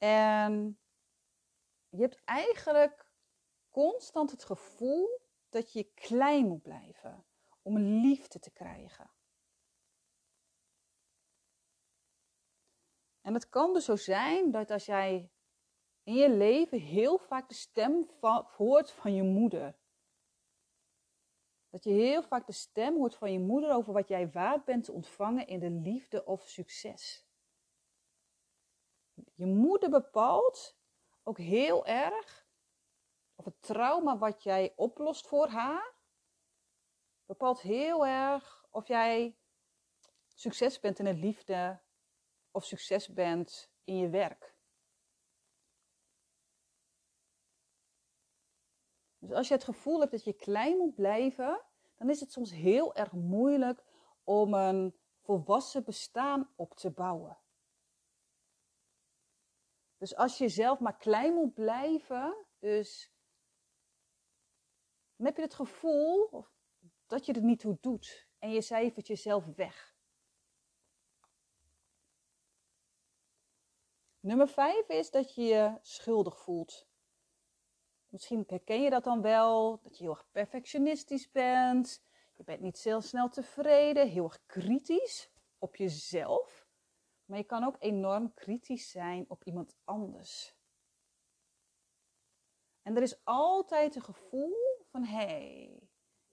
En 0.00 0.78
je 1.88 2.00
hebt 2.00 2.24
eigenlijk 2.24 3.12
constant 3.70 4.30
het 4.30 4.44
gevoel 4.44 5.20
dat 5.48 5.72
je 5.72 5.92
klein 5.94 6.46
moet 6.46 6.62
blijven 6.62 7.24
om 7.62 7.78
liefde 7.78 8.38
te 8.38 8.50
krijgen. 8.50 9.10
En 13.20 13.34
het 13.34 13.48
kan 13.48 13.72
dus 13.72 13.84
zo 13.84 13.96
zijn 13.96 14.50
dat 14.50 14.70
als 14.70 14.84
jij 14.84 15.30
in 16.02 16.14
je 16.14 16.30
leven 16.30 16.80
heel 16.80 17.18
vaak 17.18 17.48
de 17.48 17.54
stem 17.54 18.10
hoort 18.56 18.90
van 18.90 19.14
je 19.14 19.22
moeder. 19.22 19.78
Dat 21.68 21.84
je 21.84 21.90
heel 21.90 22.22
vaak 22.22 22.46
de 22.46 22.52
stem 22.52 22.96
hoort 22.96 23.14
van 23.14 23.32
je 23.32 23.38
moeder 23.38 23.74
over 23.74 23.92
wat 23.92 24.08
jij 24.08 24.30
waard 24.30 24.64
bent 24.64 24.84
te 24.84 24.92
ontvangen 24.92 25.46
in 25.46 25.60
de 25.60 25.70
liefde 25.70 26.24
of 26.24 26.48
succes. 26.48 27.29
Je 29.40 29.46
moeder 29.46 29.90
bepaalt 29.90 30.76
ook 31.22 31.38
heel 31.38 31.86
erg 31.86 32.46
of 33.34 33.44
het 33.44 33.62
trauma 33.62 34.18
wat 34.18 34.42
jij 34.42 34.72
oplost 34.76 35.26
voor 35.26 35.48
haar, 35.48 35.94
bepaalt 37.26 37.60
heel 37.60 38.06
erg 38.06 38.66
of 38.70 38.88
jij 38.88 39.36
succes 40.34 40.80
bent 40.80 40.98
in 40.98 41.04
de 41.04 41.14
liefde 41.14 41.80
of 42.50 42.64
succes 42.64 43.12
bent 43.12 43.72
in 43.84 43.96
je 43.96 44.08
werk. 44.08 44.54
Dus 49.18 49.32
als 49.32 49.48
je 49.48 49.54
het 49.54 49.64
gevoel 49.64 50.00
hebt 50.00 50.12
dat 50.12 50.24
je 50.24 50.32
klein 50.32 50.76
moet 50.76 50.94
blijven, 50.94 51.62
dan 51.96 52.10
is 52.10 52.20
het 52.20 52.32
soms 52.32 52.50
heel 52.50 52.94
erg 52.94 53.12
moeilijk 53.12 53.84
om 54.24 54.54
een 54.54 54.98
volwassen 55.20 55.84
bestaan 55.84 56.52
op 56.56 56.74
te 56.74 56.90
bouwen. 56.90 57.38
Dus 60.00 60.16
als 60.16 60.38
je 60.38 60.48
zelf 60.48 60.78
maar 60.78 60.96
klein 60.96 61.34
moet 61.34 61.54
blijven, 61.54 62.46
dus 62.58 63.12
dan 65.16 65.26
heb 65.26 65.36
je 65.36 65.42
het 65.42 65.54
gevoel 65.54 66.46
dat 67.06 67.26
je 67.26 67.32
er 67.32 67.42
niet 67.42 67.60
toe 67.60 67.78
doet 67.80 68.28
en 68.38 68.50
je 68.50 68.62
cijfert 68.62 69.06
jezelf 69.06 69.44
weg. 69.44 69.94
Nummer 74.20 74.48
vijf 74.48 74.88
is 74.88 75.10
dat 75.10 75.34
je 75.34 75.42
je 75.42 75.78
schuldig 75.80 76.38
voelt. 76.38 76.88
Misschien 78.08 78.44
herken 78.46 78.82
je 78.82 78.90
dat 78.90 79.04
dan 79.04 79.22
wel, 79.22 79.80
dat 79.82 79.96
je 79.96 80.04
heel 80.04 80.12
erg 80.12 80.30
perfectionistisch 80.30 81.30
bent. 81.30 82.02
Je 82.36 82.44
bent 82.44 82.60
niet 82.60 82.82
heel 82.82 83.00
snel 83.00 83.28
tevreden, 83.28 84.08
heel 84.08 84.24
erg 84.24 84.46
kritisch 84.46 85.30
op 85.58 85.76
jezelf. 85.76 86.59
Maar 87.30 87.38
je 87.38 87.44
kan 87.44 87.64
ook 87.64 87.76
enorm 87.78 88.34
kritisch 88.34 88.90
zijn 88.90 89.24
op 89.28 89.44
iemand 89.44 89.76
anders. 89.84 90.56
En 92.82 92.96
er 92.96 93.02
is 93.02 93.24
altijd 93.24 93.94
een 93.94 94.02
gevoel 94.02 94.84
van 94.90 95.04
hé, 95.04 95.16
hey, 95.16 95.88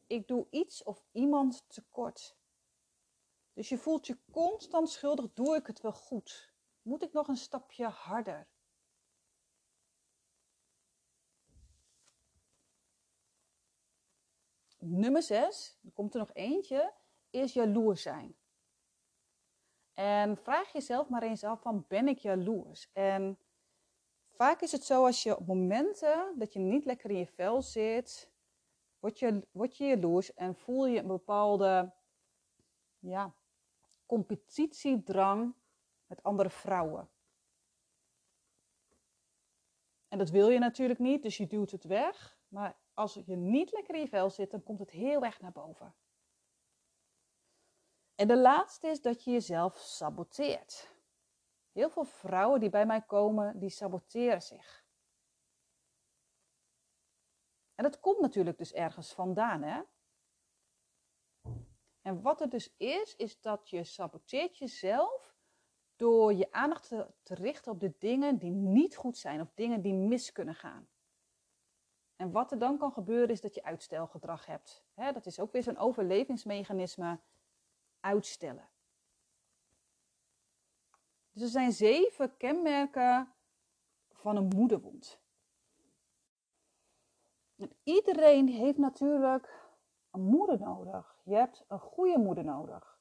ik 0.08 0.28
doe 0.28 0.48
iets 0.50 0.84
of 0.84 1.06
iemand 1.12 1.64
tekort. 1.68 2.38
Dus 3.54 3.70
je 3.70 3.78
voelt 3.78 4.08
je 4.08 4.20
constant 4.32 4.90
schuldig, 4.90 5.34
doe 5.34 5.56
ik 5.56 5.68
het 5.68 5.82
wel 5.82 5.94
goed? 5.94 6.54
Moet 6.82 7.04
ik 7.04 7.14
nog 7.14 7.28
een 7.28 7.38
stapje 7.38 7.88
harder? 7.88 8.48
Nummer 14.78 15.22
6, 15.22 15.80
er 15.84 15.92
komt 15.92 16.14
er 16.14 16.20
nog 16.20 16.34
eentje, 16.34 16.94
is 17.30 17.54
jaloers 17.54 18.02
zijn. 18.02 18.38
En 19.98 20.38
vraag 20.38 20.72
jezelf 20.72 21.10
maar 21.10 21.24
eens 21.24 21.44
af 21.44 21.62
van 21.62 21.86
ben 21.88 22.08
ik 22.08 22.18
jaloers? 22.18 22.90
En 22.94 23.38
vaak 24.30 24.62
is 24.62 24.72
het 24.72 24.84
zo 24.84 25.06
als 25.06 25.24
je 25.24 25.38
op 25.38 25.48
momenten 25.48 26.34
dat 26.36 26.54
je 26.54 26.60
niet 26.60 26.86
lekker 26.86 27.10
in 27.10 27.18
je 27.18 27.26
vel 27.26 27.62
zit, 27.62 28.32
word 29.00 29.20
je, 29.20 29.48
word 29.52 29.78
je 29.78 29.86
jaloers 29.86 30.34
en 30.34 30.56
voel 30.56 30.86
je 30.86 31.00
een 31.00 31.08
bepaalde 31.08 31.94
ja, 33.00 33.34
competitiedrang 34.06 35.54
met 36.08 36.24
andere 36.24 36.50
vrouwen. 36.50 37.10
En 40.08 40.18
dat 40.18 40.30
wil 40.30 40.50
je 40.50 40.60
natuurlijk 40.60 41.00
niet, 41.00 41.24
dus 41.24 41.38
je 41.38 41.48
duwt 41.48 41.72
het 41.72 41.84
weg. 41.84 42.38
Maar 42.48 42.78
als 42.94 43.14
je 43.26 43.36
niet 43.36 43.72
lekker 43.72 43.96
in 43.96 44.02
je 44.02 44.08
vel 44.08 44.30
zit, 44.30 44.52
dan 44.52 44.64
komt 44.64 44.80
het 44.80 44.92
heel 44.92 45.24
erg 45.24 45.42
naar 45.42 45.52
boven. 45.52 45.96
En 48.18 48.28
de 48.28 48.38
laatste 48.38 48.88
is 48.88 49.02
dat 49.02 49.24
je 49.24 49.32
jezelf 49.32 49.78
saboteert. 49.78 50.96
Heel 51.72 51.90
veel 51.90 52.04
vrouwen 52.04 52.60
die 52.60 52.70
bij 52.70 52.86
mij 52.86 53.02
komen, 53.02 53.60
die 53.60 53.70
saboteren 53.70 54.42
zich. 54.42 54.86
En 57.76 57.84
dat 57.84 58.00
komt 58.00 58.20
natuurlijk 58.20 58.58
dus 58.58 58.74
ergens 58.74 59.14
vandaan, 59.14 59.62
hè? 59.62 59.82
En 62.02 62.22
wat 62.22 62.42
er 62.42 62.50
dus 62.50 62.74
is, 62.78 63.16
is 63.16 63.42
dat 63.42 63.70
je 63.70 63.84
saboteert 63.84 64.58
jezelf 64.58 65.36
door 65.96 66.34
je 66.34 66.52
aandacht 66.52 66.88
te, 66.88 67.08
te, 67.24 67.36
richten 67.36 67.72
op 67.72 67.80
de 67.80 67.96
dingen 67.98 68.38
die 68.38 68.52
niet 68.52 68.96
goed 68.96 69.18
zijn 69.18 69.42
of 69.42 69.52
dingen 69.54 69.82
die 69.82 69.94
mis 69.94 70.32
kunnen 70.32 70.56
gaan. 70.56 70.90
En 72.16 72.32
wat 72.32 72.52
er 72.52 72.60
dan 72.60 72.78
kan 72.78 72.92
gebeuren 72.92 73.30
is 73.30 73.42
dat 73.42 73.56
je 73.56 73.64
uitstelgedrag 73.64 74.46
hebt. 74.46 74.86
dat 74.96 75.26
is 75.26 75.40
ook 75.40 75.52
weer 75.52 75.64
zo'n 75.64 75.78
overlevingsmechanisme 75.78 77.20
uitstellen. 78.08 78.70
Dus 81.32 81.42
er 81.42 81.50
zijn 81.50 81.72
zeven 81.72 82.38
kenmerken 82.38 83.34
van 84.12 84.36
een 84.36 84.48
moederwond. 84.48 85.20
En 87.56 87.72
iedereen 87.84 88.48
heeft 88.48 88.78
natuurlijk 88.78 89.70
een 90.12 90.22
moeder 90.22 90.60
nodig. 90.60 91.22
Je 91.24 91.36
hebt 91.36 91.66
een 91.68 91.80
goede 91.80 92.18
moeder 92.18 92.44
nodig. 92.44 93.00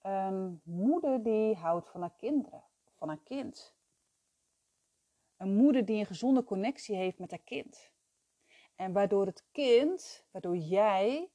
Een 0.00 0.60
moeder 0.64 1.22
die 1.22 1.54
houdt 1.54 1.88
van 1.88 2.00
haar 2.00 2.14
kinderen, 2.16 2.64
van 2.94 3.08
haar 3.08 3.22
kind. 3.24 3.76
Een 5.36 5.54
moeder 5.54 5.84
die 5.84 5.98
een 5.98 6.06
gezonde 6.06 6.44
connectie 6.44 6.96
heeft 6.96 7.18
met 7.18 7.30
haar 7.30 7.44
kind. 7.44 7.90
En 8.74 8.92
waardoor 8.92 9.26
het 9.26 9.44
kind, 9.52 10.26
waardoor 10.30 10.56
jij 10.56 11.30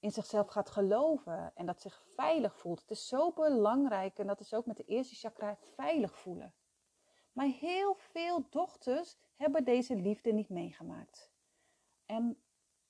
in 0.00 0.10
zichzelf 0.10 0.48
gaat 0.48 0.70
geloven 0.70 1.52
en 1.54 1.66
dat 1.66 1.80
zich 1.80 2.02
veilig 2.14 2.56
voelt. 2.56 2.80
Het 2.80 2.90
is 2.90 3.08
zo 3.08 3.32
belangrijk 3.32 4.18
en 4.18 4.26
dat 4.26 4.40
is 4.40 4.54
ook 4.54 4.66
met 4.66 4.76
de 4.76 4.84
eerste 4.84 5.14
chakra 5.14 5.56
veilig 5.56 6.18
voelen. 6.18 6.54
Maar 7.32 7.46
heel 7.46 7.94
veel 7.94 8.46
dochters 8.50 9.16
hebben 9.36 9.64
deze 9.64 9.96
liefde 9.96 10.32
niet 10.32 10.48
meegemaakt. 10.48 11.32
En 12.06 12.42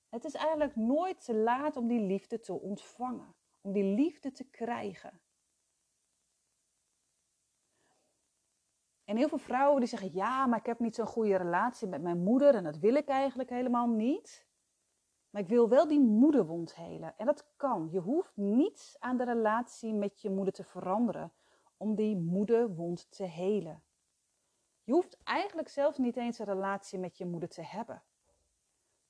het 0.09 0.23
is 0.23 0.33
eigenlijk 0.33 0.75
nooit 0.75 1.25
te 1.25 1.35
laat 1.35 1.77
om 1.77 1.87
die 1.87 2.01
liefde 2.01 2.39
te 2.39 2.53
ontvangen, 2.53 3.35
om 3.61 3.71
die 3.71 3.83
liefde 3.83 4.31
te 4.31 4.49
krijgen. 4.49 5.21
En 9.03 9.17
heel 9.17 9.27
veel 9.27 9.37
vrouwen 9.37 9.79
die 9.79 9.89
zeggen: 9.89 10.13
Ja, 10.13 10.45
maar 10.45 10.59
ik 10.59 10.65
heb 10.65 10.79
niet 10.79 10.95
zo'n 10.95 11.05
goede 11.05 11.35
relatie 11.35 11.87
met 11.87 12.01
mijn 12.01 12.23
moeder 12.23 12.55
en 12.55 12.63
dat 12.63 12.77
wil 12.77 12.95
ik 12.95 13.07
eigenlijk 13.07 13.49
helemaal 13.49 13.87
niet. 13.87 14.48
Maar 15.29 15.41
ik 15.41 15.47
wil 15.47 15.69
wel 15.69 15.87
die 15.87 15.99
moederwond 15.99 16.75
helen. 16.75 17.13
En 17.17 17.25
dat 17.25 17.45
kan. 17.55 17.89
Je 17.91 17.99
hoeft 17.99 18.37
niets 18.37 18.95
aan 18.99 19.17
de 19.17 19.23
relatie 19.23 19.93
met 19.93 20.21
je 20.21 20.29
moeder 20.29 20.53
te 20.53 20.63
veranderen 20.63 21.31
om 21.77 21.95
die 21.95 22.17
moederwond 22.17 23.11
te 23.11 23.23
helen. 23.23 23.83
Je 24.83 24.91
hoeft 24.91 25.17
eigenlijk 25.23 25.69
zelfs 25.69 25.97
niet 25.97 26.17
eens 26.17 26.39
een 26.39 26.45
relatie 26.45 26.99
met 26.99 27.17
je 27.17 27.25
moeder 27.25 27.49
te 27.49 27.61
hebben. 27.61 28.03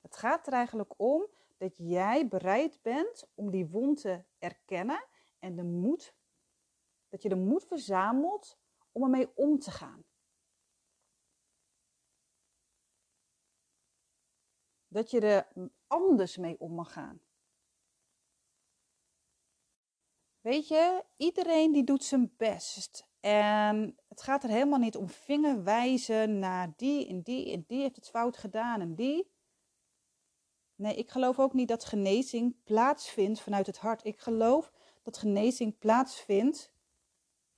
Het 0.00 0.16
gaat 0.16 0.46
er 0.46 0.52
eigenlijk 0.52 0.94
om 0.96 1.26
dat 1.56 1.76
jij 1.76 2.28
bereid 2.28 2.78
bent 2.82 3.30
om 3.34 3.50
die 3.50 3.66
wond 3.66 4.00
te 4.00 4.24
erkennen 4.38 5.04
en 5.38 5.56
de 5.56 5.62
moed, 5.62 6.14
dat 7.08 7.22
je 7.22 7.28
de 7.28 7.36
moed 7.36 7.64
verzamelt 7.64 8.58
om 8.92 9.02
ermee 9.02 9.28
om 9.34 9.58
te 9.58 9.70
gaan. 9.70 10.04
Dat 14.90 15.10
je 15.10 15.20
er 15.20 15.48
anders 15.86 16.36
mee 16.36 16.60
om 16.60 16.74
mag 16.74 16.92
gaan. 16.92 17.20
Weet 20.40 20.68
je, 20.68 21.04
iedereen 21.16 21.72
die 21.72 21.84
doet 21.84 22.04
zijn 22.04 22.34
best. 22.36 23.08
En 23.20 23.98
het 24.08 24.22
gaat 24.22 24.44
er 24.44 24.50
helemaal 24.50 24.78
niet 24.78 24.96
om 24.96 25.08
vingerwijzen 25.08 26.38
naar 26.38 26.72
die 26.76 27.08
en 27.08 27.22
die 27.22 27.52
en 27.52 27.64
die 27.66 27.80
heeft 27.80 27.96
het 27.96 28.08
fout 28.08 28.36
gedaan 28.36 28.80
en 28.80 28.94
die. 28.94 29.30
Nee, 30.74 30.94
ik 30.94 31.10
geloof 31.10 31.38
ook 31.38 31.52
niet 31.52 31.68
dat 31.68 31.84
genezing 31.84 32.56
plaatsvindt 32.64 33.40
vanuit 33.40 33.66
het 33.66 33.78
hart. 33.78 34.04
Ik 34.04 34.18
geloof 34.18 34.72
dat 35.02 35.18
genezing 35.18 35.78
plaatsvindt 35.78 36.72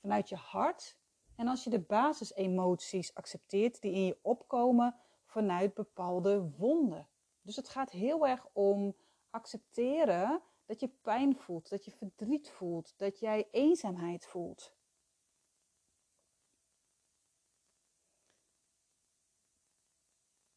vanuit 0.01 0.29
je 0.29 0.37
hart. 0.37 0.97
En 1.37 1.49
als 1.49 1.65
je 1.65 1.71
de 1.71 1.81
basisemoties 1.81 3.15
accepteert 3.15 3.81
die 3.81 3.93
in 3.93 4.05
je 4.05 4.19
opkomen 4.23 4.97
vanuit 5.25 5.75
bepaalde 5.75 6.51
wonden. 6.59 7.09
Dus 7.43 7.57
het 7.57 7.69
gaat 7.69 7.91
heel 7.91 8.27
erg 8.27 8.47
om 8.53 8.97
accepteren 9.31 10.43
dat 10.67 10.81
je 10.81 10.89
pijn 10.89 11.37
voelt, 11.37 11.69
dat 11.69 11.85
je 11.85 11.91
verdriet 11.91 12.51
voelt, 12.51 12.95
dat 12.97 13.19
jij 13.19 13.49
eenzaamheid 13.51 14.27
voelt. 14.27 14.75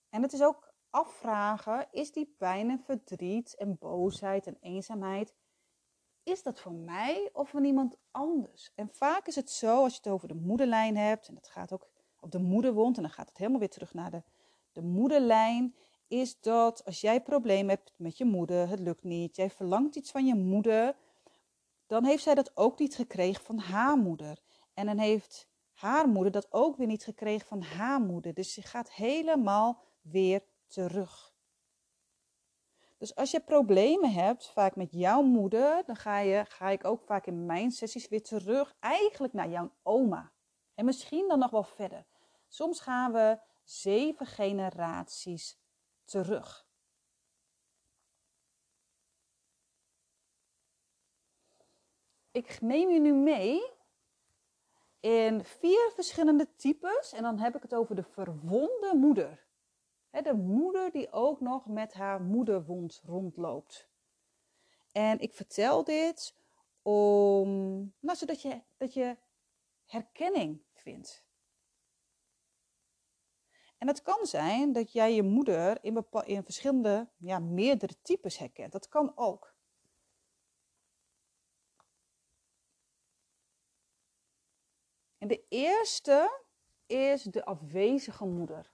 En 0.10 0.22
het 0.22 0.34
is 0.34 0.44
ook 0.44 0.74
afvragen, 0.90 1.88
is 1.92 2.12
die 2.12 2.36
pijn 2.38 2.70
en 2.70 2.80
verdriet 2.80 3.56
en 3.56 3.78
boosheid 3.78 4.48
en 4.48 4.58
eenzaamheid, 4.60 5.34
is 6.24 6.44
dat 6.44 6.60
voor 6.60 6.72
mij 6.72 7.30
of 7.34 7.50
voor 7.50 7.66
iemand 7.66 7.98
anders? 8.12 8.72
En 8.76 8.90
vaak 8.90 9.28
is 9.28 9.36
het 9.36 9.50
zo, 9.50 9.84
als 9.84 9.92
je 9.92 9.98
het 10.04 10.14
over 10.14 10.28
de 10.28 10.34
moederlijn 10.34 10.98
hebt, 10.98 11.28
en 11.28 11.36
het 11.36 11.48
gaat 11.48 11.74
ook 11.74 11.90
op 12.20 12.32
de 12.32 12.40
moederwond, 12.40 12.98
en 12.98 13.04
dan 13.04 13.12
gaat 13.12 13.30
het 13.30 13.38
helemaal 13.38 13.60
weer 13.60 13.70
terug 13.70 13.94
naar 13.94 14.12
de, 14.12 14.24
de 14.72 14.82
moederlijn, 14.82 15.76
is 16.08 16.40
dat 16.40 16.86
als 16.86 17.02
jij 17.02 17.22
problemen 17.22 17.70
hebt 17.70 17.94
met 17.98 18.18
je 18.18 18.26
moeder, 18.26 18.70
het 18.70 18.80
lukt 18.80 19.04
niet, 19.04 19.36
jij 19.36 19.50
verlangt 19.50 19.96
iets 19.96 20.12
van 20.12 20.26
je 20.26 20.36
moeder, 20.36 20.96
dan 21.88 22.06
heeft 22.06 22.24
zij 22.24 22.36
dat 22.36 22.58
ook 22.58 22.80
niet 22.80 22.96
gekregen 22.96 23.44
van 23.44 23.58
haar 23.58 23.98
moeder. 23.98 24.40
En 24.74 24.86
dan 24.86 24.98
heeft 24.98 25.48
haar 25.74 26.08
moeder 26.08 26.32
dat 26.32 26.52
ook 26.52 26.78
weer 26.78 26.88
niet 26.88 27.04
gekregen 27.04 27.48
van 27.48 27.62
haar 27.62 28.00
moeder. 28.02 28.34
Dus 28.34 28.54
ze 28.54 28.62
gaat 28.62 28.92
helemaal 28.92 29.82
weer 30.02 30.44
terug. 30.68 31.34
Dus 32.98 33.16
als 33.16 33.32
je 33.32 33.40
problemen 33.40 34.12
hebt, 34.12 34.50
vaak 34.50 34.76
met 34.76 34.92
jouw 34.92 35.22
moeder, 35.22 35.84
dan 35.86 35.96
ga, 35.96 36.20
je, 36.20 36.46
ga 36.48 36.70
ik 36.70 36.86
ook 36.86 37.02
vaak 37.04 37.26
in 37.26 37.46
mijn 37.46 37.72
sessies 37.72 38.08
weer 38.08 38.24
terug, 38.24 38.76
eigenlijk 38.80 39.34
naar 39.34 39.50
jouw 39.50 39.72
oma. 39.84 40.32
En 40.74 40.86
misschien 40.86 41.28
dan 41.28 41.40
nog 41.40 41.52
wel 41.52 41.64
verder. 41.64 42.06
Soms 42.48 42.80
gaan 42.80 43.12
we 43.12 43.40
zeven 43.64 44.26
generaties 44.26 45.58
terug. 46.06 46.68
Ik 52.32 52.62
neem 52.62 52.90
je 52.90 53.00
nu 53.00 53.14
mee 53.14 53.74
in 55.00 55.44
vier 55.44 55.92
verschillende 55.94 56.56
types 56.56 57.14
en 57.14 57.24
dan 57.24 57.40
heb 57.40 57.56
ik 57.56 57.62
het 57.62 57.76
over 57.76 57.96
de 57.96 58.04
verwonde 58.04 58.92
moeder. 58.96 59.44
De 60.10 60.34
moeder 60.34 60.92
die 60.92 61.12
ook 61.12 61.40
nog 61.40 61.66
met 61.66 61.94
haar 61.94 62.22
moederwond 62.22 63.02
rondloopt. 63.06 63.90
En 64.92 65.20
ik 65.20 65.34
vertel 65.34 65.84
dit 65.84 66.36
om, 66.82 67.50
nou, 68.00 68.18
zodat 68.18 68.42
je, 68.42 68.62
dat 68.78 68.94
je 68.94 69.18
herkenning 69.86 70.64
vindt. 70.74 71.25
En 73.78 73.88
het 73.88 74.02
kan 74.02 74.26
zijn 74.26 74.74
dat 74.74 74.92
jij 74.92 75.16
je 75.16 75.24
moeder 75.24 75.84
in, 75.84 76.06
in 76.26 76.44
verschillende, 76.44 77.10
ja, 77.18 77.40
meerdere 77.40 78.02
types 78.02 78.38
herkent. 78.38 78.72
Dat 78.72 78.88
kan 78.88 79.12
ook. 79.16 79.54
En 85.18 85.28
de 85.28 85.46
eerste 85.50 86.44
is 86.86 87.24
de 87.24 87.46
afwezige 87.46 88.26
moeder. 88.26 88.74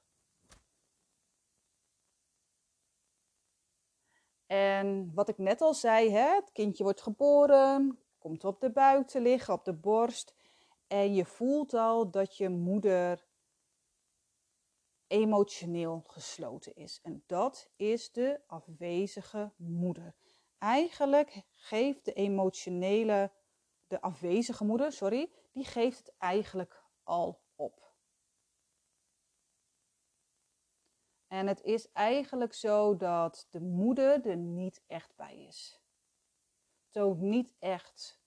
En 4.46 5.12
wat 5.14 5.30
ik 5.30 5.38
net 5.38 5.62
al 5.62 5.74
zei, 5.74 6.10
hè, 6.10 6.36
het 6.36 6.52
kindje 6.52 6.84
wordt 6.84 7.02
geboren, 7.02 8.00
komt 8.20 8.44
op 8.44 8.62
de 8.62 8.72
buik 8.72 9.08
te 9.08 9.22
liggen, 9.22 9.54
op 9.54 9.66
de 9.66 9.74
borst. 9.74 10.34
En 10.88 11.14
je 11.14 11.26
voelt 11.26 11.74
al 11.74 12.12
dat 12.12 12.38
je 12.38 12.50
moeder 12.50 13.28
emotioneel 15.12 16.04
gesloten 16.08 16.76
is. 16.76 17.00
En 17.02 17.24
dat 17.28 17.70
is 17.76 18.12
de 18.12 18.42
afwezige 18.48 19.52
moeder. 19.56 20.16
Eigenlijk 20.58 21.44
geeft 21.52 22.06
de 22.06 22.14
emotionele, 22.14 23.32
de 23.88 24.02
afwezige 24.02 24.64
moeder, 24.64 24.92
sorry, 24.92 25.32
die 25.52 25.66
geeft 25.66 25.98
het 25.98 26.18
eigenlijk 26.18 26.84
al 27.04 27.42
op. 27.56 27.94
En 31.28 31.48
het 31.48 31.62
is 31.62 31.92
eigenlijk 31.92 32.54
zo 32.54 32.96
dat 32.96 33.48
de 33.50 33.62
moeder 33.62 34.26
er 34.26 34.38
niet 34.38 34.84
echt 34.88 35.16
bij 35.16 35.46
is. 35.46 35.82
Toont 36.90 37.22
niet 37.22 37.54
echt 37.60 38.22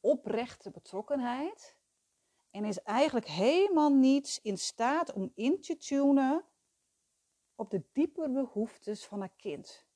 oprechte 0.00 0.70
betrokkenheid. 0.70 1.79
En 2.50 2.64
is 2.64 2.82
eigenlijk 2.82 3.26
helemaal 3.26 3.90
niet 3.90 4.40
in 4.42 4.58
staat 4.58 5.12
om 5.12 5.32
in 5.34 5.60
te 5.60 5.76
tunen 5.76 6.44
op 7.54 7.70
de 7.70 7.82
diepe 7.92 8.30
behoeftes 8.30 9.04
van 9.04 9.18
haar 9.18 9.32
kind. 9.36 9.86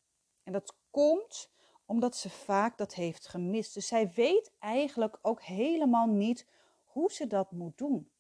En 0.43 0.53
dat 0.53 0.77
komt 0.91 1.53
omdat 1.87 2.17
ze 2.17 2.31
vaak 2.31 2.79
dat 2.79 2.95
heeft 2.95 3.27
gemist. 3.27 3.75
Dus 3.75 3.87
zij 3.87 4.13
weet 4.13 4.53
eigenlijk 4.59 5.19
ook 5.23 5.43
helemaal 5.43 6.07
niet 6.07 6.47
hoe 6.85 7.13
ze 7.13 7.27
dat 7.27 7.51
moet 7.51 7.79
doen. 7.79 8.13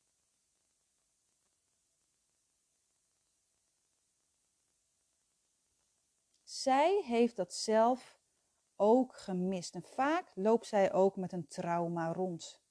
zij 6.64 7.02
heeft 7.04 7.36
dat 7.36 7.54
zelf 7.54 8.18
ook 8.76 9.16
gemist. 9.16 9.74
En 9.74 9.82
vaak 9.82 10.30
loopt 10.34 10.66
zij 10.66 10.92
ook 10.92 11.16
met 11.16 11.32
een 11.32 11.46
trauma 11.46 12.12
rond. 12.12 12.63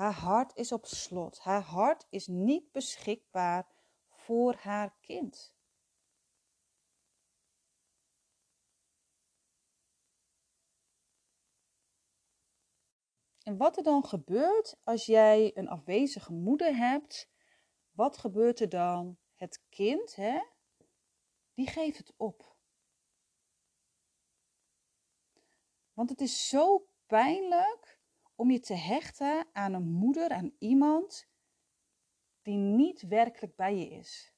Haar 0.00 0.12
hart 0.12 0.56
is 0.56 0.72
op 0.72 0.86
slot. 0.86 1.38
Haar 1.38 1.62
hart 1.62 2.06
is 2.10 2.26
niet 2.26 2.72
beschikbaar 2.72 3.68
voor 4.08 4.54
haar 4.54 4.96
kind. 5.00 5.54
En 13.42 13.56
wat 13.56 13.76
er 13.76 13.82
dan 13.82 14.04
gebeurt 14.04 14.80
als 14.84 15.06
jij 15.06 15.56
een 15.56 15.68
afwezige 15.68 16.32
moeder 16.32 16.76
hebt, 16.76 17.30
wat 17.90 18.18
gebeurt 18.18 18.60
er 18.60 18.68
dan? 18.68 19.18
Het 19.34 19.64
kind, 19.68 20.14
hè, 20.14 20.40
die 21.54 21.66
geeft 21.66 21.98
het 21.98 22.12
op. 22.16 22.56
Want 25.92 26.10
het 26.10 26.20
is 26.20 26.48
zo 26.48 26.86
pijnlijk 27.06 27.99
om 28.40 28.50
je 28.50 28.60
te 28.60 28.74
hechten 28.74 29.46
aan 29.52 29.72
een 29.72 29.90
moeder, 29.90 30.30
aan 30.30 30.52
iemand 30.58 31.28
die 32.42 32.56
niet 32.56 33.02
werkelijk 33.02 33.56
bij 33.56 33.76
je 33.76 33.88
is. 33.88 34.32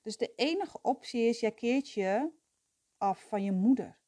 Dus 0.00 0.16
de 0.16 0.34
enige 0.34 0.82
optie 0.82 1.22
is, 1.22 1.40
jij 1.40 1.52
keert 1.52 1.90
je 1.90 2.32
af 2.96 3.28
van 3.28 3.42
je 3.42 3.52
moeder. 3.52 3.98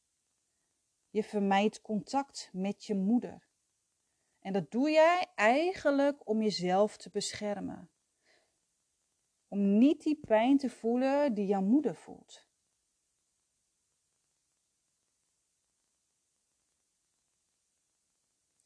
Je 1.11 1.23
vermijdt 1.23 1.81
contact 1.81 2.51
met 2.53 2.85
je 2.85 2.95
moeder. 2.95 3.49
En 4.39 4.53
dat 4.53 4.71
doe 4.71 4.91
jij 4.91 5.33
eigenlijk 5.35 6.29
om 6.29 6.43
jezelf 6.43 6.97
te 6.97 7.11
beschermen. 7.11 7.91
Om 9.49 9.79
niet 9.79 10.03
die 10.03 10.21
pijn 10.21 10.57
te 10.57 10.71
voelen 10.71 11.35
die 11.35 11.47
jouw 11.47 11.63
moeder 11.63 11.95
voelt. 11.95 12.50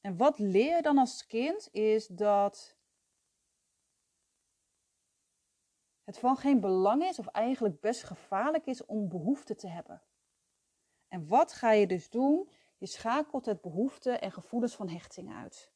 En 0.04 0.16
wat 0.16 0.38
leer 0.38 0.76
je 0.76 0.82
dan 0.82 0.98
als 0.98 1.26
kind 1.26 1.68
is 1.72 2.06
dat 2.06 2.76
het 6.02 6.18
van 6.18 6.36
geen 6.36 6.60
belang 6.60 7.02
is 7.02 7.18
of 7.18 7.26
eigenlijk 7.26 7.80
best 7.80 8.02
gevaarlijk 8.02 8.66
is 8.66 8.84
om 8.84 9.08
behoefte 9.08 9.54
te 9.54 9.68
hebben. 9.68 10.02
En 11.08 11.26
wat 11.26 11.52
ga 11.52 11.70
je 11.70 11.86
dus 11.86 12.10
doen? 12.10 12.50
Je 12.76 12.86
schakelt 12.86 13.46
het 13.46 13.60
behoefte 13.60 14.10
en 14.10 14.32
gevoelens 14.32 14.74
van 14.74 14.88
hechting 14.88 15.34
uit. 15.34 15.72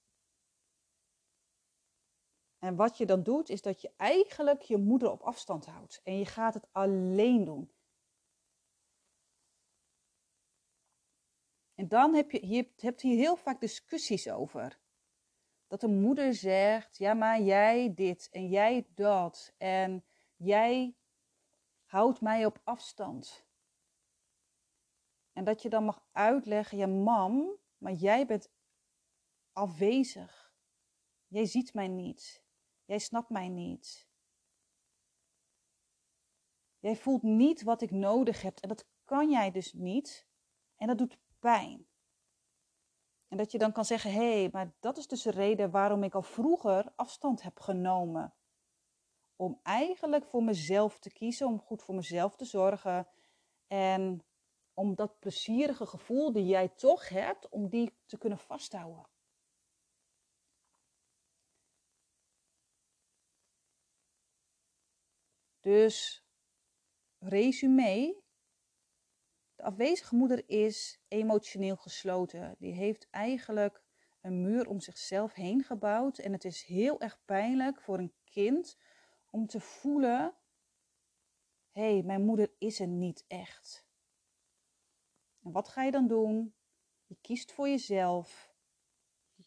En 2.59 2.77
wat 2.77 2.99
je 2.99 3.07
dan 3.07 3.23
doet, 3.23 3.49
is 3.49 3.62
dat 3.62 3.81
je 3.81 3.93
eigenlijk 3.97 4.62
je 4.62 4.77
moeder 4.77 5.11
op 5.11 5.23
afstand 5.23 5.67
houdt. 5.67 6.01
En 6.05 6.19
je 6.19 6.27
gaat 6.27 6.55
het 6.55 6.67
alleen 6.73 7.45
doen. 7.45 7.73
En 11.79 11.88
dan 11.88 12.14
heb 12.14 12.31
je, 12.31 12.47
je 12.47 12.71
hebt 12.77 13.01
hier 13.01 13.17
heel 13.17 13.37
vaak 13.37 13.61
discussies 13.61 14.31
over. 14.31 14.79
Dat 15.67 15.81
de 15.81 15.88
moeder 15.88 16.35
zegt, 16.35 16.97
ja 16.97 17.14
maar 17.14 17.41
jij 17.41 17.95
dit 17.95 18.29
en 18.31 18.49
jij 18.49 18.87
dat 18.95 19.55
en 19.59 20.05
jij 20.37 20.97
houdt 21.85 22.21
mij 22.21 22.47
op 22.47 22.61
afstand. 22.64 23.47
En 25.33 25.45
dat 25.45 25.62
je 25.62 25.69
dan 25.69 25.85
mag 25.85 26.05
uitleggen, 26.12 26.79
ja 26.79 26.87
mam, 26.87 27.59
maar 27.77 27.93
jij 27.93 28.27
bent 28.27 28.51
afwezig. 29.53 30.55
Jij 31.27 31.47
ziet 31.47 31.75
mij 31.75 31.88
niet. 31.88 32.45
Jij 32.85 32.99
snapt 32.99 33.31
mij 33.31 33.49
niet. 33.49 34.09
Jij 36.79 36.97
voelt 36.97 37.23
niet 37.23 37.62
wat 37.62 37.83
ik 37.83 37.91
nodig 37.91 38.43
heb 38.43 38.59
en 38.59 38.69
dat 38.69 38.88
kan 39.05 39.31
jij 39.31 39.51
dus 39.51 39.73
niet. 39.73 40.27
En 40.77 40.87
dat 40.87 40.99
doet 40.99 41.19
pijn. 41.38 41.87
En 43.29 43.37
dat 43.37 43.53
je 43.53 43.59
dan 43.59 43.72
kan 43.72 43.85
zeggen: 43.85 44.11
hé, 44.12 44.40
hey, 44.40 44.48
maar 44.53 44.74
dat 44.81 44.96
is 44.96 45.07
dus 45.07 45.22
de 45.22 45.31
reden 45.31 45.70
waarom 45.70 46.03
ik 46.03 46.14
al 46.14 46.22
vroeger 46.22 46.92
afstand 46.96 47.42
heb 47.42 47.61
genomen. 47.61 48.35
Om 49.37 49.61
eigenlijk 49.62 50.24
voor 50.27 50.42
mezelf 50.42 50.98
te 50.98 51.12
kiezen, 51.12 51.46
om 51.46 51.61
goed 51.61 51.83
voor 51.83 51.94
mezelf 51.94 52.37
te 52.37 52.44
zorgen. 52.44 53.09
En 53.66 54.24
om 54.74 54.94
dat 54.94 55.18
plezierige 55.18 55.87
gevoel 55.87 56.33
die 56.33 56.46
jij 56.46 56.68
toch 56.68 57.09
hebt, 57.09 57.48
om 57.48 57.68
die 57.68 57.96
te 58.07 58.18
kunnen 58.18 58.38
vasthouden. 58.38 59.09
Dus, 65.61 66.24
resume. 67.18 68.22
De 69.59 69.64
afwezige 69.64 70.14
moeder 70.14 70.49
is 70.49 71.01
emotioneel 71.09 71.77
gesloten. 71.77 72.55
Die 72.59 72.73
heeft 72.73 73.11
eigenlijk 73.11 73.83
een 74.21 74.42
muur 74.42 74.68
om 74.68 74.81
zichzelf 74.81 75.35
heen 75.35 75.64
gebouwd. 75.64 76.18
En 76.18 76.33
het 76.33 76.44
is 76.44 76.62
heel 76.62 77.01
erg 77.01 77.25
pijnlijk 77.25 77.81
voor 77.81 77.99
een 77.99 78.14
kind 78.25 78.79
om 79.31 79.47
te 79.47 79.61
voelen: 79.61 80.35
hé, 81.71 81.92
hey, 81.92 82.03
mijn 82.03 82.25
moeder 82.25 82.53
is 82.59 82.81
er 82.81 82.87
niet 82.87 83.25
echt. 83.29 83.87
En 85.42 85.53
wat 85.53 85.68
ga 85.68 85.83
je 85.83 85.90
dan 85.90 86.07
doen? 86.07 86.55
Je 87.07 87.16
kiest 87.21 87.53
voor 87.53 87.68
jezelf. 87.68 88.55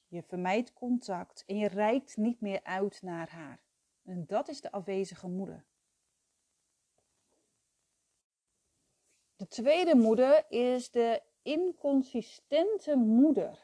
Je 0.08 0.24
vermijdt 0.24 0.74
contact 0.74 1.43
en 1.45 1.58
je 1.58 1.67
reikt 1.67 2.17
niet 2.17 2.41
meer 2.41 2.63
uit 2.63 3.02
naar 3.02 3.30
haar. 3.30 3.63
En 4.04 4.26
dat 4.26 4.47
is 4.47 4.62
de 4.62 4.71
afwezige 4.71 5.28
moeder. 5.28 5.65
De 9.41 9.47
tweede 9.47 9.95
moeder 9.95 10.45
is 10.49 10.91
de 10.91 11.21
inconsistente 11.41 12.95
moeder. 12.95 13.60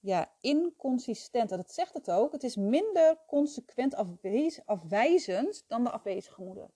Ja, 0.00 0.32
inconsistent. 0.40 1.48
Dat 1.48 1.72
zegt 1.72 1.94
het 1.94 2.10
ook. 2.10 2.32
Het 2.32 2.42
is 2.42 2.56
minder 2.56 3.18
consequent 3.26 3.94
afwijzend 4.64 5.64
dan 5.66 5.84
de 5.84 5.90
afwezige 5.90 6.42
moeder. 6.42 6.70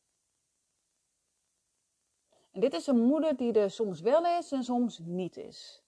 En 2.51 2.61
dit 2.61 2.75
is 2.75 2.87
een 2.87 3.07
moeder 3.07 3.37
die 3.37 3.53
er 3.53 3.71
soms 3.71 4.01
wel 4.01 4.27
is 4.39 4.53
en 4.53 4.65
soms 4.65 4.99
niet 4.99 5.37
is. 5.37 5.83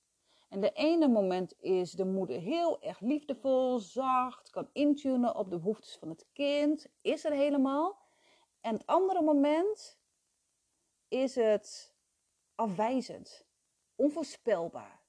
En 0.49 0.61
de 0.61 0.73
ene 0.73 1.09
moment 1.09 1.55
is 1.61 1.93
de 1.93 2.05
moeder 2.05 2.41
heel 2.41 2.83
erg 2.83 3.01
liefdevol, 3.01 3.79
zacht, 3.79 4.51
kan 4.51 4.69
intunen 4.73 5.37
op 5.37 5.51
de 5.51 5.59
behoeftes 5.59 5.97
van 5.97 6.09
het 6.09 6.27
kind, 6.33 6.87
is 7.01 7.25
er 7.25 7.33
helemaal. 7.33 7.99
En 8.61 8.73
het 8.73 8.87
andere 8.87 9.23
moment 9.23 10.01
is 11.13 11.35
het 11.35 11.95
afwijzend, 12.55 13.47
onvoorspelbaar. 13.95 15.03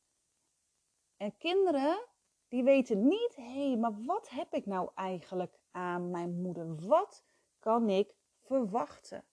En 1.18 1.38
kinderen 1.38 2.06
die 2.48 2.63
weten 2.63 3.08
niet, 3.08 3.36
hé, 3.36 3.68
hey, 3.68 3.78
maar 3.78 4.04
wat 4.06 4.30
heb 4.30 4.54
ik 4.54 4.66
nou 4.66 4.92
eigenlijk 4.96 5.60
aan 5.72 6.12
mijn 6.12 6.42
moeder? 6.42 6.76
Wat 6.76 7.24
kan 7.60 7.89
ik 7.89 8.16
verwachten? 8.39 9.26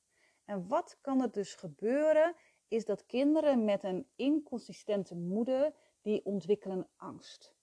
En 0.45 0.69
wat 0.69 0.99
kan 1.01 1.23
er 1.23 1.33
dus 1.33 1.55
gebeuren, 1.55 2.35
is 2.69 2.85
dat 2.85 3.07
kinderen 3.07 3.65
met 3.65 3.85
een 3.85 4.11
inconsistente 4.17 5.15
moeder, 5.15 5.75
die 6.01 6.25
ontwikkelen 6.25 6.89
angst. 6.97 7.55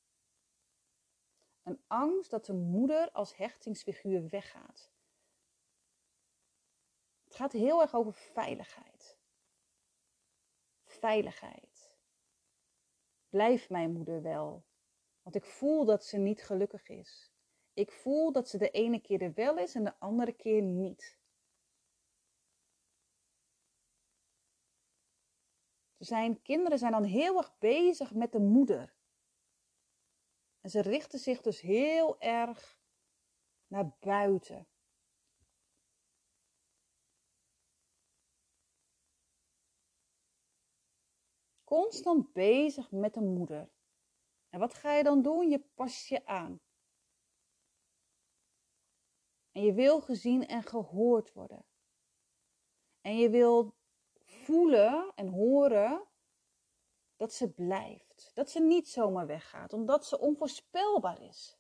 Een 1.63 1.81
angst 1.87 2.31
dat 2.31 2.45
de 2.45 2.53
moeder 2.53 3.11
als 3.11 3.35
hechtingsfiguur 3.35 4.29
weggaat. 4.29 4.91
Het 7.23 7.35
gaat 7.35 7.51
heel 7.51 7.81
erg 7.81 7.93
over 7.93 8.13
veiligheid. 8.13 8.96
Veiligheid. 10.99 11.95
Blijf 13.29 13.69
mijn 13.69 13.91
moeder 13.91 14.21
wel, 14.21 14.65
want 15.21 15.35
ik 15.35 15.45
voel 15.45 15.85
dat 15.85 16.05
ze 16.05 16.17
niet 16.17 16.43
gelukkig 16.43 16.89
is. 16.89 17.31
Ik 17.73 17.91
voel 17.91 18.31
dat 18.31 18.49
ze 18.49 18.57
de 18.57 18.69
ene 18.69 19.01
keer 19.01 19.21
er 19.21 19.33
wel 19.33 19.57
is 19.57 19.75
en 19.75 19.83
de 19.83 19.99
andere 19.99 20.33
keer 20.33 20.61
niet. 20.61 21.17
Zijn 25.97 26.41
kinderen 26.41 26.77
zijn 26.77 26.91
dan 26.91 27.03
heel 27.03 27.37
erg 27.37 27.57
bezig 27.57 28.13
met 28.13 28.31
de 28.31 28.39
moeder. 28.39 28.93
En 30.61 30.69
ze 30.69 30.81
richten 30.81 31.19
zich 31.19 31.41
dus 31.41 31.61
heel 31.61 32.19
erg 32.19 32.79
naar 33.67 33.95
buiten. 33.99 34.67
Constant 41.67 42.33
bezig 42.33 42.91
met 42.91 43.13
de 43.13 43.21
moeder. 43.21 43.69
En 44.49 44.59
wat 44.59 44.73
ga 44.73 44.93
je 44.93 45.03
dan 45.03 45.21
doen? 45.21 45.49
Je 45.49 45.59
pas 45.59 46.07
je 46.07 46.25
aan. 46.25 46.61
En 49.51 49.61
je 49.61 49.73
wil 49.73 50.01
gezien 50.01 50.47
en 50.47 50.63
gehoord 50.63 51.33
worden. 51.33 51.65
En 53.01 53.17
je 53.17 53.29
wil 53.29 53.75
voelen 54.15 55.11
en 55.15 55.27
horen 55.27 56.07
dat 57.15 57.33
ze 57.33 57.49
blijft. 57.49 58.31
Dat 58.33 58.49
ze 58.49 58.59
niet 58.59 58.89
zomaar 58.89 59.27
weggaat, 59.27 59.73
omdat 59.73 60.05
ze 60.05 60.19
onvoorspelbaar 60.19 61.21
is. 61.21 61.57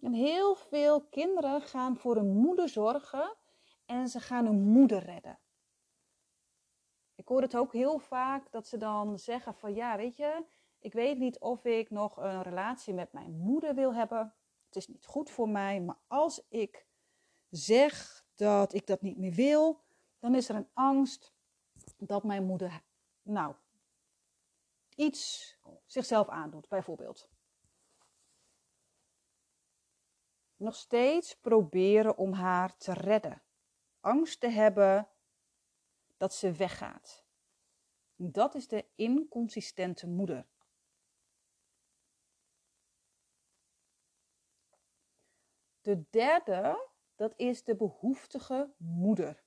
En 0.00 0.12
heel 0.12 0.54
veel 0.54 1.08
kinderen 1.08 1.62
gaan 1.62 1.96
voor 1.96 2.16
hun 2.16 2.36
moeder 2.36 2.68
zorgen 2.68 3.36
en 3.84 4.08
ze 4.08 4.20
gaan 4.20 4.46
hun 4.46 4.60
moeder 4.60 4.98
redden. 4.98 5.40
Hoor 7.30 7.42
het 7.42 7.56
ook 7.56 7.72
heel 7.72 7.98
vaak 7.98 8.50
dat 8.50 8.66
ze 8.66 8.76
dan 8.76 9.18
zeggen 9.18 9.54
van 9.54 9.74
ja, 9.74 9.96
weet 9.96 10.16
je, 10.16 10.44
ik 10.78 10.92
weet 10.92 11.18
niet 11.18 11.38
of 11.38 11.64
ik 11.64 11.90
nog 11.90 12.16
een 12.16 12.42
relatie 12.42 12.94
met 12.94 13.12
mijn 13.12 13.32
moeder 13.32 13.74
wil 13.74 13.94
hebben. 13.94 14.34
Het 14.66 14.76
is 14.76 14.88
niet 14.88 15.06
goed 15.06 15.30
voor 15.30 15.48
mij, 15.48 15.80
maar 15.80 15.98
als 16.06 16.46
ik 16.48 16.86
zeg 17.50 18.24
dat 18.34 18.72
ik 18.72 18.86
dat 18.86 19.02
niet 19.02 19.18
meer 19.18 19.32
wil, 19.32 19.84
dan 20.18 20.34
is 20.34 20.48
er 20.48 20.54
een 20.54 20.70
angst 20.74 21.34
dat 21.96 22.24
mijn 22.24 22.44
moeder, 22.44 22.82
nou, 23.22 23.54
iets 24.94 25.56
zichzelf 25.86 26.28
aandoet, 26.28 26.68
bijvoorbeeld. 26.68 27.28
Nog 30.56 30.74
steeds 30.74 31.36
proberen 31.36 32.16
om 32.16 32.32
haar 32.32 32.76
te 32.76 32.92
redden. 32.92 33.42
Angst 34.00 34.40
te 34.40 34.48
hebben 34.48 35.08
dat 36.20 36.34
ze 36.34 36.52
weggaat. 36.52 37.24
Dat 38.16 38.54
is 38.54 38.68
de 38.68 38.86
inconsistente 38.94 40.06
moeder. 40.06 40.46
De 45.80 46.04
derde 46.10 46.88
dat 47.14 47.32
is 47.36 47.64
de 47.64 47.76
behoeftige 47.76 48.74
moeder. 48.76 49.44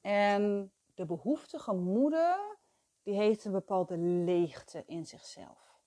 En 0.00 0.72
de 0.94 1.06
behoeftige 1.06 1.72
moeder, 1.72 2.58
die 3.02 3.14
heeft 3.14 3.44
een 3.44 3.52
bepaalde 3.52 3.98
leegte 3.98 4.84
in 4.86 5.06
zichzelf. 5.06 5.80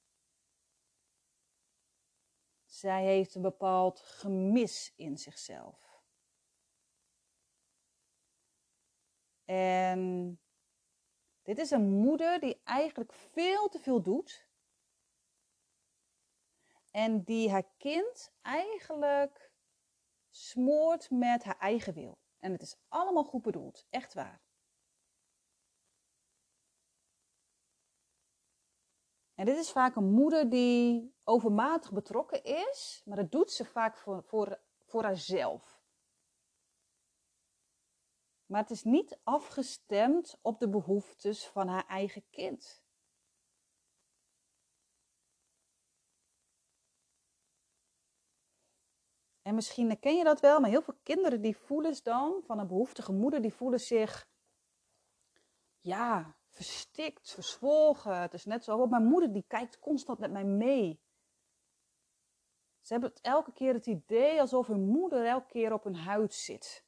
Zij 2.66 3.04
heeft 3.04 3.36
een 3.36 3.42
bepaald 3.42 4.00
gemis 4.00 4.94
in 4.96 5.18
zichzelf. 5.18 5.85
En 9.46 10.40
dit 11.42 11.58
is 11.58 11.72
een 11.72 11.90
moeder 11.90 12.40
die 12.40 12.62
eigenlijk 12.64 13.14
veel 13.14 13.68
te 13.70 13.80
veel 13.80 14.02
doet. 14.02 14.48
En 16.92 17.24
die 17.24 17.52
haar 17.52 17.68
kind 17.78 18.34
eigenlijk 18.42 19.52
smoort 20.30 21.10
met 21.10 21.44
haar 21.44 21.58
eigen 21.60 21.94
wil. 21.94 22.18
En 22.38 22.52
het 22.52 22.62
is 22.62 22.76
allemaal 22.88 23.24
goed 23.24 23.42
bedoeld, 23.42 23.86
echt 23.90 24.14
waar. 24.14 24.42
En 29.36 29.46
dit 29.46 29.58
is 29.58 29.72
vaak 29.72 29.96
een 29.96 30.12
moeder 30.12 30.50
die 30.50 31.16
overmatig 31.24 31.92
betrokken 31.92 32.44
is, 32.44 33.02
maar 33.06 33.18
dat 33.18 33.32
doet 33.32 33.52
ze 33.52 33.66
vaak 33.66 33.98
voor, 33.98 34.24
voor, 34.24 34.60
voor 34.84 35.04
haarzelf. 35.04 35.75
Maar 38.46 38.62
het 38.62 38.70
is 38.70 38.84
niet 38.84 39.20
afgestemd 39.24 40.38
op 40.42 40.60
de 40.60 40.70
behoeftes 40.70 41.48
van 41.48 41.68
haar 41.68 41.88
eigen 41.88 42.30
kind. 42.30 42.84
En 49.42 49.56
misschien 49.56 50.00
ken 50.00 50.16
je 50.16 50.24
dat 50.24 50.40
wel, 50.40 50.60
maar 50.60 50.70
heel 50.70 50.82
veel 50.82 51.00
kinderen 51.04 51.42
die 51.42 51.58
voelen 51.58 52.04
dan, 52.04 52.42
van 52.46 52.60
een 52.60 52.68
behoeftige 52.68 53.12
moeder, 53.12 53.42
die 53.42 53.54
voelen 53.54 53.80
zich, 53.80 54.28
ja, 55.80 56.38
verstikt, 56.48 57.32
verzwolgen. 57.32 58.22
Het 58.22 58.34
is 58.34 58.46
net 58.46 58.64
zo, 58.64 58.78
oh, 58.78 58.90
mijn 58.90 59.06
moeder 59.06 59.34
die 59.34 59.46
kijkt 59.48 59.80
constant 59.80 60.20
met 60.20 60.32
mij 60.32 60.44
mee. 60.44 61.00
Ze 62.82 62.94
hebben 62.94 63.14
elke 63.22 63.54
keer 63.54 63.74
het 63.74 63.86
idee 63.86 64.40
alsof 64.40 64.68
hun 64.68 64.86
moeder 64.88 65.26
elke 65.26 65.48
keer 65.48 65.74
op 65.74 65.84
hun 65.84 65.96
huid 65.96 66.34
zit. 66.34 66.85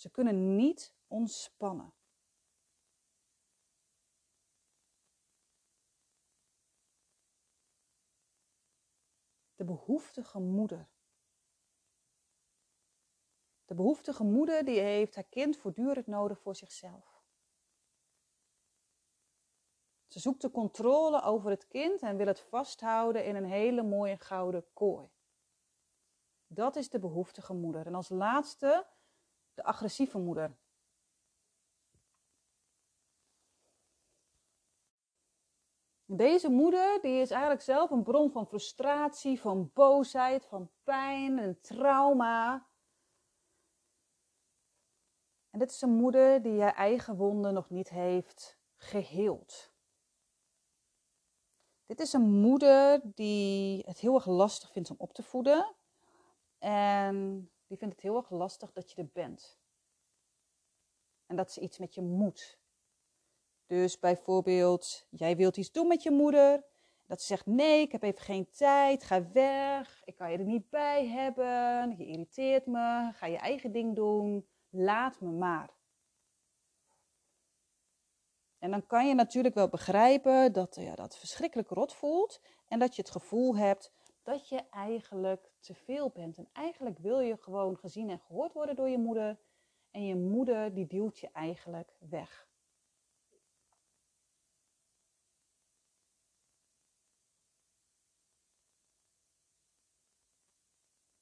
Ze 0.00 0.10
kunnen 0.10 0.56
niet 0.56 0.94
ontspannen. 1.06 1.92
De 9.54 9.64
behoeftige 9.64 10.38
moeder. 10.38 10.88
De 13.64 13.74
behoeftige 13.74 14.24
moeder 14.24 14.64
die 14.64 14.80
heeft 14.80 15.14
haar 15.14 15.24
kind 15.24 15.56
voortdurend 15.56 16.06
nodig 16.06 16.40
voor 16.40 16.56
zichzelf. 16.56 17.24
Ze 20.06 20.18
zoekt 20.20 20.42
de 20.42 20.50
controle 20.50 21.22
over 21.22 21.50
het 21.50 21.66
kind 21.66 22.00
en 22.00 22.16
wil 22.16 22.26
het 22.26 22.40
vasthouden 22.40 23.24
in 23.24 23.36
een 23.36 23.44
hele 23.44 23.82
mooie 23.82 24.18
gouden 24.18 24.72
kooi. 24.72 25.10
Dat 26.46 26.76
is 26.76 26.90
de 26.90 26.98
behoeftige 26.98 27.54
moeder. 27.54 27.86
En 27.86 27.94
als 27.94 28.08
laatste 28.08 28.98
de 29.60 29.66
agressieve 29.66 30.18
moeder. 30.18 30.56
Deze 36.04 36.50
moeder 36.50 37.00
die 37.00 37.20
is 37.20 37.30
eigenlijk 37.30 37.62
zelf 37.62 37.90
een 37.90 38.02
bron 38.02 38.30
van 38.30 38.46
frustratie, 38.46 39.40
van 39.40 39.70
boosheid, 39.74 40.44
van 40.44 40.70
pijn 40.82 41.38
en 41.38 41.60
trauma. 41.60 42.68
En 45.50 45.58
dit 45.58 45.70
is 45.70 45.82
een 45.82 45.96
moeder 45.96 46.42
die 46.42 46.52
je 46.52 46.64
eigen 46.64 47.16
wonden 47.16 47.54
nog 47.54 47.70
niet 47.70 47.88
heeft 47.88 48.58
geheeld. 48.76 49.72
Dit 51.86 52.00
is 52.00 52.12
een 52.12 52.30
moeder 52.40 53.00
die 53.14 53.82
het 53.86 53.98
heel 53.98 54.14
erg 54.14 54.26
lastig 54.26 54.72
vindt 54.72 54.90
om 54.90 54.96
op 54.98 55.12
te 55.12 55.22
voeden. 55.22 55.74
En 56.58 57.50
die 57.70 57.78
vindt 57.78 57.94
het 57.94 58.02
heel 58.02 58.16
erg 58.16 58.30
lastig 58.30 58.72
dat 58.72 58.90
je 58.90 58.96
er 58.96 59.08
bent. 59.12 59.58
En 61.26 61.36
dat 61.36 61.52
ze 61.52 61.60
iets 61.60 61.78
met 61.78 61.94
je 61.94 62.02
moet. 62.02 62.58
Dus 63.66 63.98
bijvoorbeeld, 63.98 65.06
jij 65.10 65.36
wilt 65.36 65.56
iets 65.56 65.70
doen 65.70 65.86
met 65.86 66.02
je 66.02 66.10
moeder. 66.10 66.64
Dat 67.06 67.20
ze 67.20 67.26
zegt: 67.26 67.46
Nee, 67.46 67.80
ik 67.80 67.92
heb 67.92 68.02
even 68.02 68.20
geen 68.20 68.50
tijd, 68.50 69.04
ga 69.04 69.30
weg, 69.30 70.02
ik 70.04 70.16
kan 70.16 70.30
je 70.30 70.38
er 70.38 70.44
niet 70.44 70.70
bij 70.70 71.06
hebben, 71.06 71.96
je 71.96 72.06
irriteert 72.06 72.66
me, 72.66 73.10
ga 73.14 73.26
je 73.26 73.38
eigen 73.38 73.72
ding 73.72 73.96
doen, 73.96 74.48
laat 74.68 75.20
me 75.20 75.30
maar. 75.30 75.70
En 78.58 78.70
dan 78.70 78.86
kan 78.86 79.08
je 79.08 79.14
natuurlijk 79.14 79.54
wel 79.54 79.68
begrijpen 79.68 80.52
dat 80.52 80.74
ja, 80.74 80.94
dat 80.94 81.18
verschrikkelijk 81.18 81.68
rot 81.68 81.94
voelt 81.94 82.40
en 82.68 82.78
dat 82.78 82.96
je 82.96 83.02
het 83.02 83.10
gevoel 83.10 83.56
hebt 83.56 83.92
dat 84.22 84.48
je 84.48 84.68
eigenlijk 84.70 85.50
te 85.58 85.74
veel 85.74 86.10
bent. 86.10 86.38
En 86.38 86.48
eigenlijk 86.52 86.98
wil 86.98 87.20
je 87.20 87.36
gewoon 87.36 87.76
gezien 87.76 88.10
en 88.10 88.18
gehoord 88.18 88.52
worden 88.52 88.76
door 88.76 88.88
je 88.88 88.98
moeder. 88.98 89.38
En 89.90 90.06
je 90.06 90.16
moeder 90.16 90.74
die 90.74 90.86
duwt 90.86 91.18
je 91.18 91.30
eigenlijk 91.32 91.92
weg. 91.98 92.48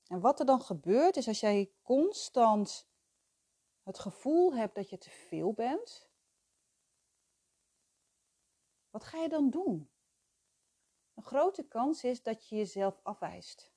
En 0.07 0.21
wat 0.21 0.41
er 0.41 0.47
dan 0.47 0.61
gebeurt 0.61 1.17
is 1.17 1.29
als 1.29 1.41
jij 1.41 1.73
constant 1.83 2.89
het 3.83 3.99
gevoel 3.99 4.55
hebt 4.55 4.75
dat 4.75 4.91
je 4.91 4.99
te 4.99 5.11
veel 5.11 5.53
bent, 5.53 6.11
wat 8.91 9.05
ga 9.05 9.19
je 9.19 9.29
dan 9.29 9.51
doen? 9.51 9.91
Een 11.19 11.25
grote 11.25 11.69
kans 11.69 12.05
is 12.05 12.23
dat 12.23 12.49
je 12.49 12.57
jezelf 12.57 13.01
afwijst. 13.03 13.73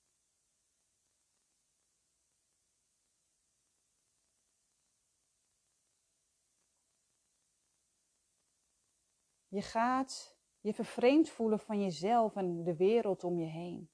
Je 9.48 9.62
gaat 9.62 10.38
je 10.60 10.74
vervreemd 10.74 11.30
voelen 11.30 11.60
van 11.60 11.82
jezelf 11.82 12.36
en 12.36 12.64
de 12.64 12.76
wereld 12.76 13.24
om 13.24 13.40
je 13.40 13.46
heen. 13.46 13.90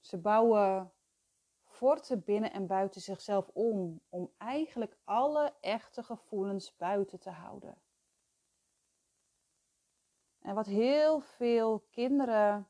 Ze 0.00 0.18
bouwen 0.18 0.92
forten 1.82 2.24
binnen 2.24 2.52
en 2.52 2.66
buiten 2.66 3.00
zichzelf 3.00 3.48
om, 3.48 4.00
om 4.08 4.32
eigenlijk 4.38 4.96
alle 5.04 5.54
echte 5.60 6.02
gevoelens 6.02 6.76
buiten 6.76 7.20
te 7.20 7.30
houden. 7.30 7.82
En 10.40 10.54
wat 10.54 10.66
heel 10.66 11.20
veel 11.20 11.80
kinderen 11.90 12.68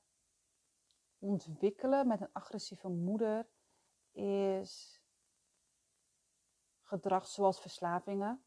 ontwikkelen 1.19 2.07
met 2.07 2.21
een 2.21 2.33
agressieve 2.33 2.89
moeder 2.89 3.49
is 4.13 5.03
gedrag 6.81 7.27
zoals 7.27 7.61
verslavingen, 7.61 8.45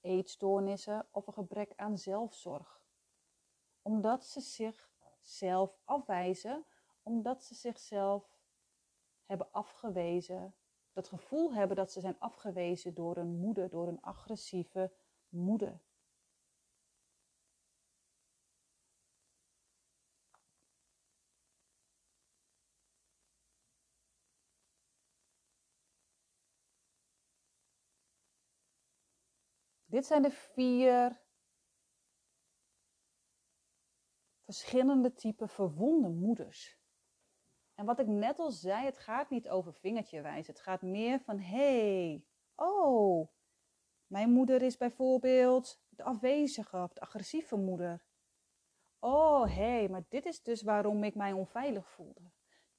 eetstoornissen 0.00 1.08
of 1.10 1.26
een 1.26 1.32
gebrek 1.32 1.72
aan 1.76 1.98
zelfzorg. 1.98 2.82
Omdat 3.82 4.24
ze 4.24 4.40
zichzelf 4.40 5.78
afwijzen, 5.84 6.66
omdat 7.02 7.44
ze 7.44 7.54
zichzelf 7.54 8.37
hebben 9.28 9.52
afgewezen, 9.52 10.54
dat 10.92 11.08
gevoel 11.08 11.54
hebben 11.54 11.76
dat 11.76 11.92
ze 11.92 12.00
zijn 12.00 12.18
afgewezen 12.18 12.94
door 12.94 13.16
een 13.16 13.38
moeder, 13.38 13.68
door 13.68 13.88
een 13.88 14.00
agressieve 14.00 14.92
moeder. 15.28 15.80
Dit 29.86 30.06
zijn 30.06 30.22
de 30.22 30.30
vier 30.30 31.20
verschillende 34.44 35.14
typen 35.14 35.48
verwonde 35.48 36.08
moeders. 36.08 36.77
En 37.78 37.84
wat 37.84 37.98
ik 37.98 38.06
net 38.06 38.38
al 38.38 38.50
zei, 38.50 38.84
het 38.84 38.98
gaat 38.98 39.30
niet 39.30 39.48
over 39.48 39.74
vingertje 39.74 40.20
wijzen. 40.20 40.52
Het 40.52 40.62
gaat 40.62 40.82
meer 40.82 41.20
van, 41.20 41.38
hey, 41.38 42.24
oh, 42.54 43.28
mijn 44.06 44.30
moeder 44.30 44.62
is 44.62 44.76
bijvoorbeeld 44.76 45.80
de 45.88 46.02
afwezige 46.02 46.76
of 46.76 46.92
de 46.92 47.00
agressieve 47.00 47.56
moeder. 47.56 48.02
Oh, 48.98 49.46
hé, 49.46 49.52
hey, 49.54 49.88
maar 49.88 50.04
dit 50.08 50.26
is 50.26 50.42
dus 50.42 50.62
waarom 50.62 51.04
ik 51.04 51.14
mij 51.14 51.32
onveilig 51.32 51.88
voelde. 51.88 52.30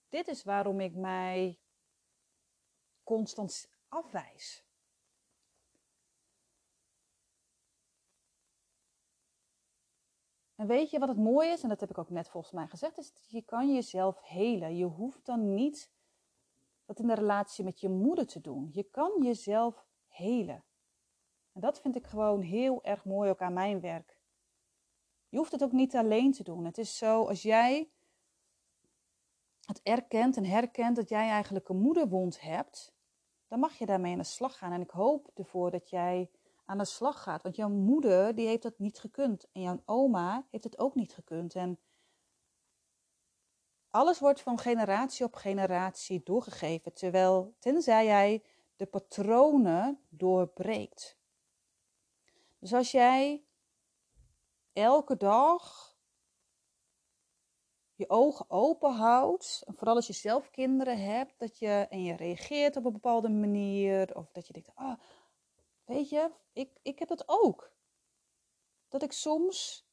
Dit 0.09 0.27
is 0.27 0.43
waarom 0.43 0.79
ik 0.79 0.95
mij 0.95 1.59
constant 3.03 3.69
afwijs. 3.87 4.68
En 10.59 10.67
weet 10.67 10.89
je 10.89 10.99
wat 10.99 11.09
het 11.09 11.17
mooie 11.17 11.51
is, 11.51 11.63
en 11.63 11.69
dat 11.69 11.79
heb 11.79 11.89
ik 11.89 11.97
ook 11.97 12.09
net 12.09 12.29
volgens 12.29 12.53
mij 12.53 12.67
gezegd, 12.67 12.97
is 12.97 13.13
dat 13.13 13.29
je 13.29 13.41
kan 13.41 13.73
jezelf 13.73 14.21
helen. 14.21 14.75
Je 14.75 14.85
hoeft 14.85 15.25
dan 15.25 15.53
niet 15.53 15.91
dat 16.85 16.99
in 16.99 17.07
de 17.07 17.13
relatie 17.13 17.63
met 17.63 17.79
je 17.79 17.89
moeder 17.89 18.27
te 18.27 18.41
doen. 18.41 18.69
Je 18.71 18.83
kan 18.83 19.11
jezelf 19.21 19.87
helen. 20.07 20.63
En 21.53 21.61
dat 21.61 21.81
vind 21.81 21.95
ik 21.95 22.07
gewoon 22.07 22.41
heel 22.41 22.83
erg 22.83 23.05
mooi 23.05 23.29
ook 23.29 23.41
aan 23.41 23.53
mijn 23.53 23.79
werk. 23.79 24.21
Je 25.29 25.37
hoeft 25.37 25.51
het 25.51 25.63
ook 25.63 25.71
niet 25.71 25.95
alleen 25.95 26.31
te 26.31 26.43
doen. 26.43 26.65
Het 26.65 26.77
is 26.77 26.97
zo, 26.97 27.25
als 27.25 27.41
jij 27.41 27.91
het 29.65 29.81
erkent 29.83 30.37
en 30.37 30.45
herkent 30.45 30.95
dat 30.95 31.09
jij 31.09 31.29
eigenlijk 31.29 31.69
een 31.69 31.81
moederwond 31.81 32.41
hebt, 32.41 32.93
dan 33.47 33.59
mag 33.59 33.73
je 33.73 33.85
daarmee 33.85 34.11
aan 34.11 34.17
de 34.17 34.23
slag 34.23 34.57
gaan. 34.57 34.71
En 34.71 34.81
ik 34.81 34.91
hoop 34.91 35.31
ervoor 35.35 35.71
dat 35.71 35.89
jij 35.89 36.31
aan 36.69 36.77
de 36.77 36.85
slag 36.85 37.23
gaat. 37.23 37.43
Want 37.43 37.55
jouw 37.55 37.69
moeder 37.69 38.35
die 38.35 38.47
heeft 38.47 38.63
dat 38.63 38.79
niet 38.79 38.99
gekund. 38.99 39.47
En 39.51 39.61
jouw 39.61 39.81
oma 39.85 40.45
heeft 40.51 40.63
het 40.63 40.79
ook 40.79 40.95
niet 40.95 41.13
gekund. 41.13 41.55
En 41.55 41.79
alles 43.89 44.19
wordt 44.19 44.41
van 44.41 44.59
generatie 44.59 45.25
op 45.25 45.35
generatie 45.35 46.21
doorgegeven. 46.23 46.93
Terwijl, 46.93 47.55
tenzij 47.59 48.05
jij 48.05 48.43
de 48.75 48.85
patronen 48.85 49.99
doorbreekt. 50.09 51.17
Dus 52.59 52.73
als 52.73 52.91
jij 52.91 53.43
elke 54.73 55.17
dag 55.17 55.95
je 57.95 58.09
ogen 58.09 58.45
open 58.49 58.91
houdt, 58.91 59.63
en 59.65 59.73
vooral 59.75 59.95
als 59.95 60.07
je 60.07 60.13
zelf 60.13 60.49
kinderen 60.49 60.99
hebt, 61.01 61.39
dat 61.39 61.59
je 61.59 61.87
en 61.89 62.03
je 62.03 62.15
reageert 62.15 62.75
op 62.75 62.85
een 62.85 62.93
bepaalde 62.93 63.29
manier, 63.29 64.15
of 64.15 64.31
dat 64.31 64.47
je 64.47 64.53
denkt, 64.53 64.71
ah, 64.75 64.99
weet 65.89 66.09
je, 66.09 66.31
ik, 66.53 66.79
ik 66.81 66.99
heb 66.99 67.07
dat 67.07 67.23
ook. 67.25 67.71
Dat 68.87 69.03
ik 69.03 69.11
soms 69.11 69.87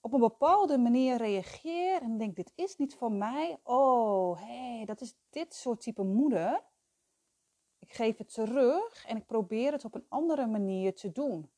op 0.00 0.12
een 0.12 0.20
bepaalde 0.20 0.78
manier 0.78 1.16
reageer 1.16 2.02
en 2.02 2.18
denk: 2.18 2.36
dit 2.36 2.52
is 2.54 2.76
niet 2.76 2.94
voor 2.94 3.12
mij. 3.12 3.60
Oh, 3.62 4.38
hé, 4.38 4.76
hey, 4.76 4.84
dat 4.84 5.00
is 5.00 5.14
dit 5.30 5.54
soort 5.54 5.80
type 5.80 6.02
moeder. 6.02 6.64
Ik 7.78 7.92
geef 7.92 8.18
het 8.18 8.32
terug 8.32 9.06
en 9.06 9.16
ik 9.16 9.26
probeer 9.26 9.72
het 9.72 9.84
op 9.84 9.94
een 9.94 10.06
andere 10.08 10.46
manier 10.46 10.94
te 10.94 11.12
doen. 11.12 11.50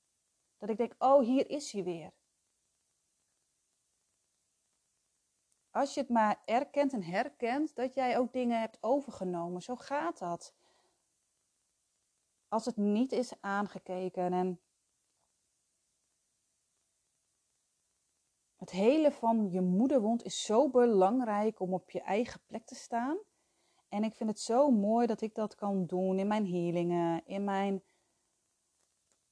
Dat 0.58 0.68
ik 0.68 0.76
denk: 0.76 0.94
oh, 0.98 1.20
hier 1.20 1.50
is 1.50 1.72
hij 1.72 1.84
weer. 1.84 2.12
Als 5.70 5.94
je 5.94 6.00
het 6.00 6.08
maar 6.08 6.42
erkent 6.44 6.92
en 6.92 7.02
herkent 7.02 7.74
dat 7.74 7.94
jij 7.94 8.18
ook 8.18 8.32
dingen 8.32 8.60
hebt 8.60 8.78
overgenomen, 8.80 9.62
zo 9.62 9.76
gaat 9.76 10.18
dat. 10.18 10.54
Als 12.54 12.64
het 12.64 12.76
niet 12.76 13.12
is 13.12 13.40
aangekeken 13.40 14.32
en 14.32 14.60
Het 18.56 18.70
hele 18.70 19.12
van 19.12 19.50
je 19.50 19.60
moederwond 19.60 20.22
is 20.22 20.44
zo 20.44 20.70
belangrijk 20.70 21.60
om 21.60 21.74
op 21.74 21.90
je 21.90 22.00
eigen 22.00 22.40
plek 22.46 22.66
te 22.66 22.74
staan. 22.74 23.18
En 23.88 24.04
ik 24.04 24.14
vind 24.14 24.30
het 24.30 24.40
zo 24.40 24.70
mooi 24.70 25.06
dat 25.06 25.20
ik 25.20 25.34
dat 25.34 25.54
kan 25.54 25.86
doen 25.86 26.18
in 26.18 26.26
mijn 26.26 26.46
healingen, 26.46 27.26
in 27.26 27.44
mijn 27.44 27.82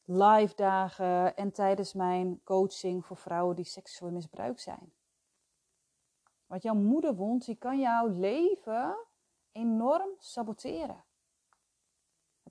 live 0.02 0.54
dagen 0.54 1.36
en 1.36 1.52
tijdens 1.52 1.92
mijn 1.92 2.40
coaching 2.44 3.06
voor 3.06 3.16
vrouwen 3.16 3.56
die 3.56 3.64
seksueel 3.64 4.12
misbruikt 4.12 4.60
zijn. 4.60 4.92
Want 6.46 6.62
jouw 6.62 6.74
moederwond 6.74 7.44
die 7.44 7.56
kan 7.56 7.78
jouw 7.78 8.06
leven 8.06 8.96
enorm 9.52 10.10
saboteren. 10.18 11.04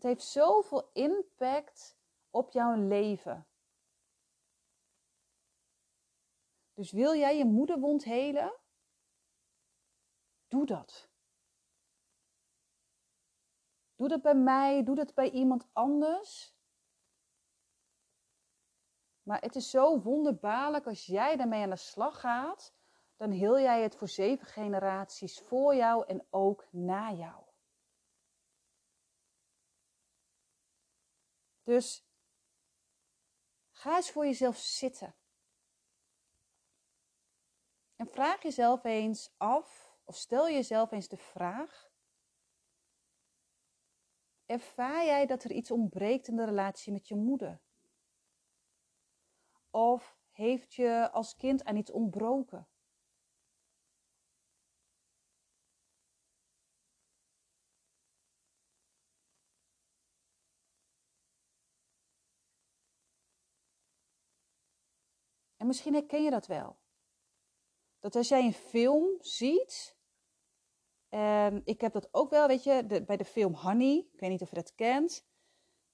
Het 0.01 0.09
heeft 0.09 0.23
zoveel 0.23 0.89
impact 0.93 1.97
op 2.29 2.51
jouw 2.51 2.75
leven. 2.75 3.47
Dus 6.73 6.91
wil 6.91 7.15
jij 7.15 7.37
je 7.37 7.45
moederwond 7.45 8.03
helen? 8.03 8.59
Doe 10.47 10.65
dat. 10.65 11.09
Doe 13.95 14.07
dat 14.07 14.21
bij 14.21 14.35
mij, 14.35 14.83
doe 14.83 14.95
dat 14.95 15.13
bij 15.13 15.29
iemand 15.29 15.67
anders. 15.73 16.55
Maar 19.23 19.41
het 19.41 19.55
is 19.55 19.69
zo 19.69 20.01
wonderbaarlijk 20.01 20.87
als 20.87 21.05
jij 21.05 21.35
daarmee 21.35 21.63
aan 21.63 21.69
de 21.69 21.75
slag 21.75 22.19
gaat, 22.19 22.73
dan 23.15 23.31
heel 23.31 23.59
jij 23.59 23.81
het 23.81 23.95
voor 23.95 24.07
zeven 24.07 24.47
generaties 24.47 25.39
voor 25.39 25.75
jou 25.75 26.05
en 26.05 26.25
ook 26.29 26.67
na 26.71 27.11
jou. 27.11 27.50
Dus 31.71 32.05
ga 33.71 33.95
eens 33.95 34.11
voor 34.11 34.25
jezelf 34.25 34.57
zitten. 34.57 35.15
En 37.95 38.07
vraag 38.07 38.41
jezelf 38.41 38.83
eens 38.83 39.33
af, 39.37 39.97
of 40.03 40.15
stel 40.15 40.49
jezelf 40.49 40.91
eens 40.91 41.07
de 41.07 41.17
vraag: 41.17 41.91
Ervaar 44.45 45.05
jij 45.05 45.25
dat 45.25 45.43
er 45.43 45.51
iets 45.51 45.71
ontbreekt 45.71 46.27
in 46.27 46.35
de 46.35 46.45
relatie 46.45 46.93
met 46.93 47.07
je 47.07 47.15
moeder? 47.15 47.61
Of 49.69 50.17
heeft 50.31 50.73
je 50.73 51.09
als 51.11 51.35
kind 51.35 51.63
aan 51.63 51.75
iets 51.75 51.91
ontbroken? 51.91 52.67
En 65.61 65.67
misschien 65.67 65.93
herken 65.93 66.23
je 66.23 66.29
dat 66.29 66.47
wel 66.47 66.77
dat 67.99 68.15
als 68.15 68.27
jij 68.27 68.45
een 68.45 68.53
film 68.53 69.17
ziet, 69.19 69.95
en 71.09 71.61
ik 71.65 71.81
heb 71.81 71.93
dat 71.93 72.07
ook 72.11 72.29
wel, 72.29 72.47
weet 72.47 72.63
je, 72.63 73.03
bij 73.05 73.17
de 73.17 73.25
film 73.25 73.53
Honey, 73.53 74.07
ik 74.13 74.19
weet 74.19 74.29
niet 74.29 74.41
of 74.41 74.49
je 74.49 74.55
dat 74.55 74.75
kent, 74.75 75.25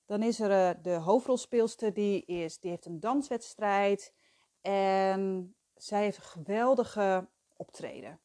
dan 0.06 0.24
is 0.24 0.40
er 0.40 0.76
uh, 0.76 0.84
de 0.84 0.94
hoofdrolspeelster 0.94 1.94
die, 1.94 2.26
is, 2.26 2.60
die 2.60 2.70
heeft 2.70 2.86
een 2.86 3.00
danswedstrijd 3.00 4.14
en 4.62 5.56
zij 5.76 6.04
heeft 6.04 6.18
een 6.18 6.24
geweldige 6.24 7.28
optreden. 7.58 8.20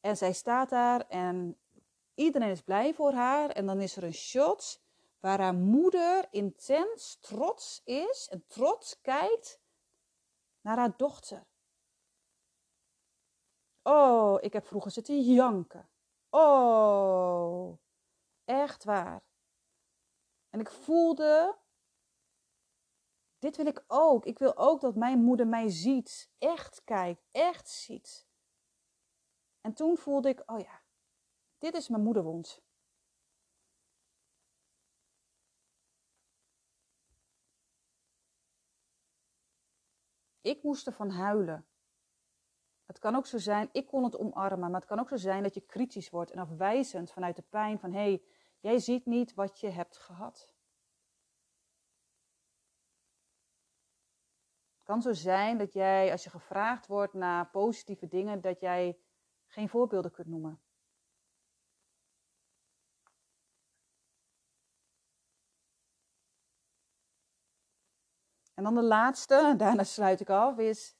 En 0.00 0.16
zij 0.16 0.32
staat 0.32 0.68
daar 0.68 1.08
en 1.08 1.58
iedereen 2.14 2.50
is 2.50 2.62
blij 2.62 2.94
voor 2.94 3.12
haar 3.12 3.50
en 3.50 3.66
dan 3.66 3.80
is 3.80 3.96
er 3.96 4.04
een 4.04 4.14
shot 4.14 4.82
waar 5.20 5.40
haar 5.40 5.54
moeder 5.54 6.26
intens 6.30 7.18
trots 7.20 7.80
is 7.84 8.28
en 8.30 8.44
trots 8.46 9.00
kijkt 9.00 9.64
naar 10.66 10.78
haar 10.78 10.96
dochter. 10.96 11.46
Oh, 13.82 14.36
ik 14.40 14.52
heb 14.52 14.66
vroeger 14.66 14.90
zitten 14.90 15.20
janken. 15.20 15.88
Oh, 16.30 17.78
echt 18.44 18.84
waar. 18.84 19.24
En 20.48 20.60
ik 20.60 20.70
voelde, 20.70 21.58
dit 23.38 23.56
wil 23.56 23.66
ik 23.66 23.84
ook. 23.86 24.24
Ik 24.24 24.38
wil 24.38 24.56
ook 24.56 24.80
dat 24.80 24.96
mijn 24.96 25.18
moeder 25.18 25.46
mij 25.46 25.68
ziet, 25.68 26.30
echt 26.38 26.84
kijkt, 26.84 27.26
echt 27.30 27.68
ziet. 27.68 28.26
En 29.60 29.74
toen 29.74 29.96
voelde 29.96 30.28
ik, 30.28 30.42
oh 30.46 30.60
ja, 30.60 30.82
dit 31.58 31.74
is 31.74 31.88
mijn 31.88 32.02
moederwond. 32.02 32.65
Ik 40.46 40.62
moest 40.62 40.86
ervan 40.86 41.10
huilen. 41.10 41.66
Het 42.84 42.98
kan 42.98 43.14
ook 43.14 43.26
zo 43.26 43.38
zijn, 43.38 43.68
ik 43.72 43.86
kon 43.86 44.04
het 44.04 44.18
omarmen, 44.18 44.70
maar 44.70 44.80
het 44.80 44.88
kan 44.88 44.98
ook 44.98 45.08
zo 45.08 45.16
zijn 45.16 45.42
dat 45.42 45.54
je 45.54 45.60
kritisch 45.60 46.10
wordt 46.10 46.30
en 46.30 46.38
afwijzend 46.38 47.12
vanuit 47.12 47.36
de 47.36 47.42
pijn 47.42 47.78
van 47.78 47.92
hé, 47.92 47.98
hey, 47.98 48.22
jij 48.60 48.78
ziet 48.78 49.06
niet 49.06 49.34
wat 49.34 49.60
je 49.60 49.68
hebt 49.68 49.96
gehad. 49.96 50.54
Het 54.74 54.84
kan 54.84 55.02
zo 55.02 55.12
zijn 55.12 55.58
dat 55.58 55.72
jij, 55.72 56.10
als 56.12 56.24
je 56.24 56.30
gevraagd 56.30 56.86
wordt 56.86 57.14
naar 57.14 57.50
positieve 57.50 58.08
dingen, 58.08 58.40
dat 58.40 58.60
jij 58.60 58.98
geen 59.46 59.68
voorbeelden 59.68 60.10
kunt 60.10 60.28
noemen. 60.28 60.60
En 68.56 68.64
dan 68.64 68.74
de 68.74 68.82
laatste, 68.82 69.54
daarna 69.56 69.84
sluit 69.84 70.20
ik 70.20 70.30
af, 70.30 70.58
is 70.58 70.96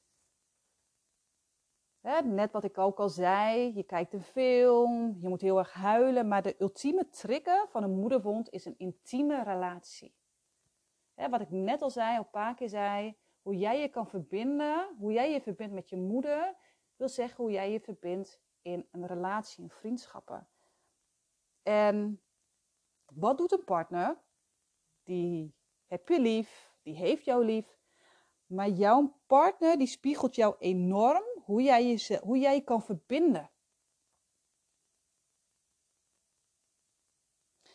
net 2.23 2.51
wat 2.51 2.63
ik 2.63 2.77
ook 2.77 2.99
al 2.99 3.09
zei, 3.09 3.75
je 3.75 3.83
kijkt 3.83 4.13
een 4.13 4.21
film, 4.21 5.17
je 5.21 5.27
moet 5.27 5.41
heel 5.41 5.57
erg 5.57 5.73
huilen, 5.73 6.27
maar 6.27 6.41
de 6.41 6.55
ultieme 6.59 7.09
trigger 7.09 7.67
van 7.69 7.83
een 7.83 7.99
moederwond 7.99 8.49
is 8.49 8.65
een 8.65 8.77
intieme 8.77 9.43
relatie. 9.43 10.15
wat 11.15 11.41
ik 11.41 11.49
net 11.49 11.81
al 11.81 11.89
zei, 11.89 12.17
al 12.17 12.23
een 12.23 12.29
paar 12.29 12.55
keer 12.55 12.69
zei, 12.69 13.17
hoe 13.41 13.57
jij 13.57 13.81
je 13.81 13.87
kan 13.87 14.07
verbinden, 14.07 14.95
hoe 14.97 15.11
jij 15.11 15.31
je 15.31 15.41
verbindt 15.41 15.73
met 15.73 15.89
je 15.89 15.97
moeder, 15.97 16.55
wil 16.95 17.09
zeggen 17.09 17.43
hoe 17.43 17.51
jij 17.51 17.71
je 17.71 17.79
verbindt 17.79 18.39
in 18.61 18.87
een 18.91 19.05
relatie, 19.05 19.63
in 19.63 19.69
vriendschappen. 19.69 20.47
En 21.63 22.21
wat 23.13 23.37
doet 23.37 23.51
een 23.51 23.63
partner? 23.63 24.17
Die 25.03 25.53
heb 25.85 26.07
je 26.07 26.19
lief, 26.19 26.66
die 26.87 26.95
heeft 26.95 27.25
jou 27.25 27.45
lief, 27.45 27.77
maar 28.45 28.69
jouw 28.69 29.19
partner 29.25 29.77
die 29.77 29.87
spiegelt 29.87 30.35
jou 30.35 30.55
enorm 30.59 31.23
hoe 31.43 31.61
jij 31.61 31.87
je, 31.87 32.19
hoe 32.23 32.37
jij 32.37 32.61
kan 32.61 32.81
verbinden. 32.81 33.51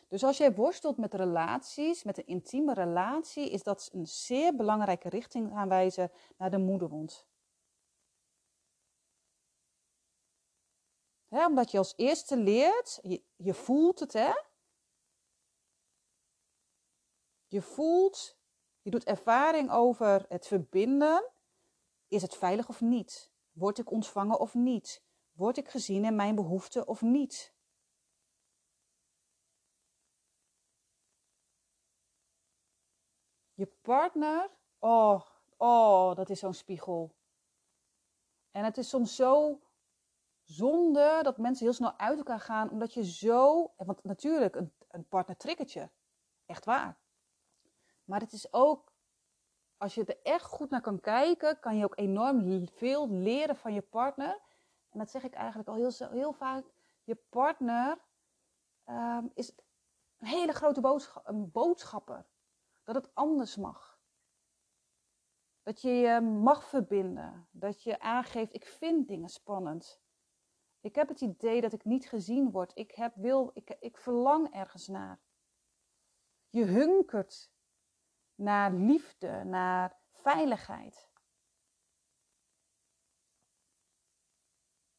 Dus 0.09 0.24
als 0.24 0.36
jij 0.36 0.55
worstelt 0.55 0.97
met 0.97 1.14
relaties, 1.14 2.03
met 2.03 2.18
een 2.18 2.26
intieme 2.26 2.74
relatie, 2.74 3.51
is 3.51 3.62
dat 3.62 3.91
een 3.93 4.07
zeer 4.07 4.57
belangrijke 4.57 5.09
richting 5.09 5.53
aanwijzen 5.53 6.11
naar 6.36 6.51
de 6.51 6.59
moederwond. 6.59 7.26
omdat 11.28 11.70
je 11.70 11.78
als 11.78 11.95
eerste 11.97 12.36
leert, 12.36 12.99
je, 13.03 13.22
je 13.36 13.55
voelt 13.55 14.01
het, 14.01 14.12
hè? 14.12 14.32
Je 17.47 17.62
voelt 17.62 18.41
je 18.83 18.91
doet 18.91 19.05
ervaring 19.05 19.70
over 19.70 20.24
het 20.28 20.47
verbinden. 20.47 21.30
Is 22.09 22.22
het 22.22 22.37
veilig 22.37 22.68
of 22.68 22.80
niet? 22.80 23.33
Word 23.53 23.78
ik 23.78 23.91
ontvangen 23.91 24.41
of 24.41 24.55
niet? 24.55 25.05
Word 25.33 25.57
ik 25.57 25.68
gezien 25.68 26.05
in 26.05 26.16
mijn 26.16 26.35
behoeften 26.35 26.89
of 26.89 27.01
niet? 27.01 27.55
Je 33.55 33.66
partner, 33.66 34.51
oh, 34.78 35.22
oh, 35.57 36.14
dat 36.14 36.30
is 36.30 36.39
zo'n 36.39 36.55
spiegel. 36.55 37.14
En 38.51 38.64
het 38.64 38.78
is 38.78 38.89
soms 38.89 39.16
zo 39.16 39.61
zonde 40.43 41.20
dat 41.22 41.39
mensen 41.39 41.64
heel 41.64 41.74
snel 41.74 41.99
uit 41.99 42.18
elkaar 42.18 42.41
gaan, 42.41 42.70
omdat 42.70 42.95
je 42.95 43.05
zo, 43.05 43.72
want 43.76 44.05
natuurlijk, 44.05 44.55
een, 44.55 44.72
een 44.89 45.09
partner 45.09 45.37
triggert. 45.37 45.91
Echt 46.47 46.64
waar. 46.64 47.01
Maar 48.12 48.20
het 48.20 48.32
is 48.32 48.52
ook, 48.52 48.92
als 49.76 49.94
je 49.94 50.04
er 50.04 50.20
echt 50.22 50.44
goed 50.44 50.70
naar 50.70 50.80
kan 50.80 51.00
kijken, 51.00 51.60
kan 51.60 51.76
je 51.76 51.84
ook 51.84 51.98
enorm 51.98 52.68
veel 52.68 53.10
leren 53.10 53.56
van 53.56 53.74
je 53.74 53.82
partner. 53.82 54.40
En 54.90 54.98
dat 54.98 55.10
zeg 55.10 55.22
ik 55.22 55.34
eigenlijk 55.34 55.68
al 55.68 55.74
heel, 55.74 56.08
heel 56.10 56.32
vaak. 56.32 56.64
Je 57.04 57.14
partner 57.14 57.98
um, 58.86 59.30
is 59.34 59.54
een 60.18 60.26
hele 60.26 60.52
grote 60.52 60.80
boodschapper. 61.52 62.26
Dat 62.82 62.94
het 62.94 63.14
anders 63.14 63.56
mag. 63.56 64.00
Dat 65.62 65.80
je 65.80 65.90
je 65.90 66.20
mag 66.20 66.64
verbinden. 66.64 67.48
Dat 67.50 67.82
je 67.82 68.00
aangeeft, 68.00 68.54
ik 68.54 68.66
vind 68.66 69.08
dingen 69.08 69.28
spannend. 69.28 70.00
Ik 70.80 70.94
heb 70.94 71.08
het 71.08 71.20
idee 71.20 71.60
dat 71.60 71.72
ik 71.72 71.84
niet 71.84 72.08
gezien 72.08 72.50
word. 72.50 72.72
Ik, 72.74 72.90
heb, 72.90 73.14
wil, 73.14 73.50
ik, 73.54 73.76
ik 73.80 73.98
verlang 73.98 74.54
ergens 74.54 74.88
naar. 74.88 75.20
Je 76.48 76.64
hunkert 76.64 77.50
naar 78.43 78.72
liefde, 78.72 79.45
naar 79.45 79.97
veiligheid. 80.11 81.11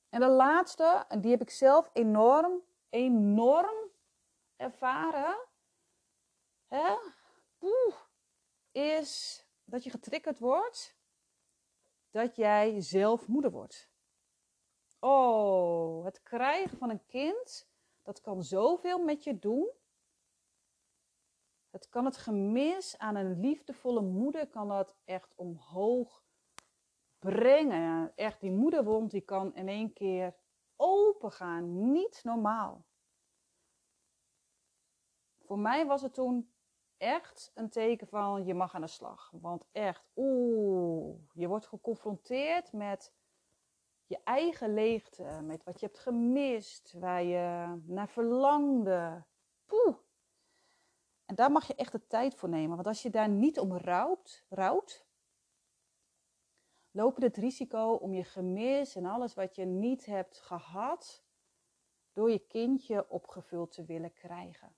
En 0.10 0.20
de 0.20 0.28
laatste, 0.28 1.06
die 1.20 1.32
heb 1.32 1.42
ik 1.42 1.50
zelf 1.50 1.90
enorm, 1.94 2.62
enorm 2.90 3.92
ervaren, 4.56 5.48
hè, 6.68 6.96
is 8.72 9.46
dat 9.64 9.84
je 9.84 9.90
getriggerd 9.90 10.40
wordt 10.40 10.96
dat 12.12 12.36
jij 12.36 12.82
zelf 12.82 13.28
moeder 13.28 13.52
wordt. 13.52 13.90
Oh, 15.00 16.06
het 16.06 16.24
krijgen 16.24 16.78
van 16.78 16.90
een 16.90 17.06
kind, 17.06 17.68
dat 18.02 18.22
kan 18.22 18.44
zoveel 18.44 19.00
met 19.00 19.24
je 19.24 19.40
doen. 19.40 19.72
Het 21.74 21.90
kan 21.90 22.06
het 22.06 22.18
gemis 22.18 22.98
aan 22.98 23.16
een 23.16 23.40
liefdevolle 23.40 24.02
moeder, 24.02 24.48
kan 24.48 24.68
dat 24.68 24.96
echt 25.06 25.34
omhoog 25.36 26.24
brengen. 27.20 28.12
Echt, 28.16 28.42
die 28.42 28.52
moederwond 28.52 29.12
die 29.12 29.22
kan 29.22 29.56
in 29.56 29.68
één 29.68 29.94
keer 29.94 30.36
open 30.76 31.32
gaan. 31.32 31.92
Niet 31.92 32.20
normaal. 32.24 32.86
Voor 35.40 35.60
mij 35.60 35.86
was 35.86 36.02
het 36.02 36.14
toen 36.14 36.54
echt 36.98 37.52
een 37.54 37.70
teken 37.70 38.08
van 38.08 38.46
je 38.46 38.54
mag 38.54 38.76
aan 38.76 38.82
de 38.82 38.88
slag. 38.88 39.32
Want 39.32 39.66
echt, 39.72 40.10
oeh, 40.16 41.20
je 41.32 41.48
wordt 41.48 41.68
geconfronteerd 41.68 42.74
met 42.74 43.14
je 44.06 44.20
eigen 44.24 44.74
leegte, 44.74 45.24
met 45.44 45.64
wat 45.64 45.80
je 45.80 45.86
hebt 45.86 46.00
gemist, 46.00 46.94
waar 47.00 47.24
je 47.24 47.76
naar 47.86 48.10
verlangde. 48.10 49.24
Poeh. 49.66 49.98
Daar 51.36 51.52
mag 51.52 51.68
je 51.68 51.76
echt 51.76 51.92
de 51.92 52.08
tijd 52.08 52.36
voor 52.36 52.50
nemen. 52.50 52.76
Want 52.76 52.88
als 52.88 53.02
je 53.02 53.10
daar 53.10 53.30
niet 53.30 53.60
om 53.60 53.78
rouwt, 53.78 54.46
rouwt 54.50 55.06
loop 56.92 57.18
je 57.18 57.24
het 57.24 57.38
risico 57.38 57.94
om 57.94 58.14
je 58.14 58.24
gemis 58.24 58.96
en 58.96 59.06
alles 59.06 59.34
wat 59.34 59.56
je 59.56 59.66
niet 59.66 60.06
hebt 60.06 60.40
gehad, 60.40 61.24
door 62.12 62.32
je 62.32 62.40
kindje 62.40 63.10
opgevuld 63.10 63.72
te 63.72 63.86
willen 63.86 64.14
krijgen. 64.14 64.76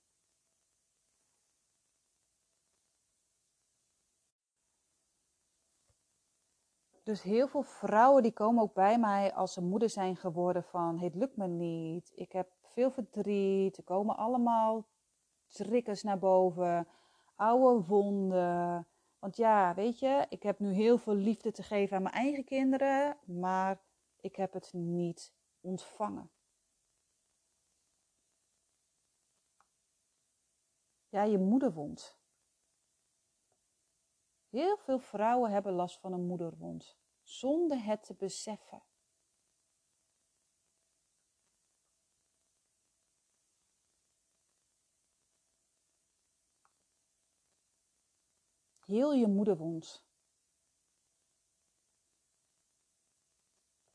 Dus 7.02 7.22
heel 7.22 7.48
veel 7.48 7.62
vrouwen 7.62 8.22
die 8.22 8.32
komen 8.32 8.62
ook 8.62 8.74
bij 8.74 8.98
mij 8.98 9.34
als 9.34 9.52
ze 9.52 9.62
moeder 9.62 9.90
zijn 9.90 10.16
geworden 10.16 10.64
van 10.64 10.98
het 10.98 11.14
lukt 11.14 11.36
me 11.36 11.46
niet, 11.46 12.12
ik 12.14 12.32
heb 12.32 12.52
veel 12.62 12.90
verdriet, 12.90 13.76
er 13.76 13.84
komen 13.84 14.16
allemaal 14.16 14.86
triggers 15.46 16.02
naar 16.02 16.18
boven, 16.18 16.88
oude 17.34 17.86
wonden. 17.86 18.86
Want 19.18 19.36
ja, 19.36 19.74
weet 19.74 19.98
je, 19.98 20.26
ik 20.28 20.42
heb 20.42 20.58
nu 20.58 20.72
heel 20.72 20.98
veel 20.98 21.14
liefde 21.14 21.52
te 21.52 21.62
geven 21.62 21.96
aan 21.96 22.02
mijn 22.02 22.14
eigen 22.14 22.44
kinderen, 22.44 23.16
maar 23.24 23.80
ik 24.20 24.36
heb 24.36 24.52
het 24.52 24.72
niet 24.72 25.34
ontvangen. 25.60 26.30
Ja, 31.08 31.22
je 31.22 31.38
moederwond. 31.38 32.18
Heel 34.48 34.76
veel 34.76 34.98
vrouwen 34.98 35.50
hebben 35.50 35.72
last 35.72 36.00
van 36.00 36.12
een 36.12 36.26
moederwond, 36.26 36.96
zonder 37.22 37.84
het 37.84 38.02
te 38.02 38.14
beseffen. 38.14 38.82
Heel 48.86 49.12
je 49.12 49.26
moederwond. 49.26 50.06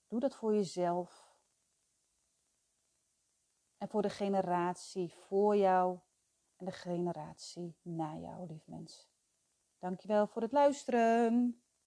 Doe 0.08 0.20
dat 0.20 0.36
voor 0.36 0.54
jezelf. 0.54 1.36
En 3.78 3.90
voor 3.90 4.02
de 4.02 4.10
generatie 4.10 5.14
voor 5.14 5.56
jou 5.56 6.00
en 6.56 6.66
de 6.66 6.72
generatie 6.72 7.76
na 7.82 8.18
jou, 8.18 8.48
lief 8.48 8.68
mens. 8.68 9.10
Dankjewel 9.80 10.28
voor 10.28 10.42
het 10.42 10.52
luisteren. 10.52 11.61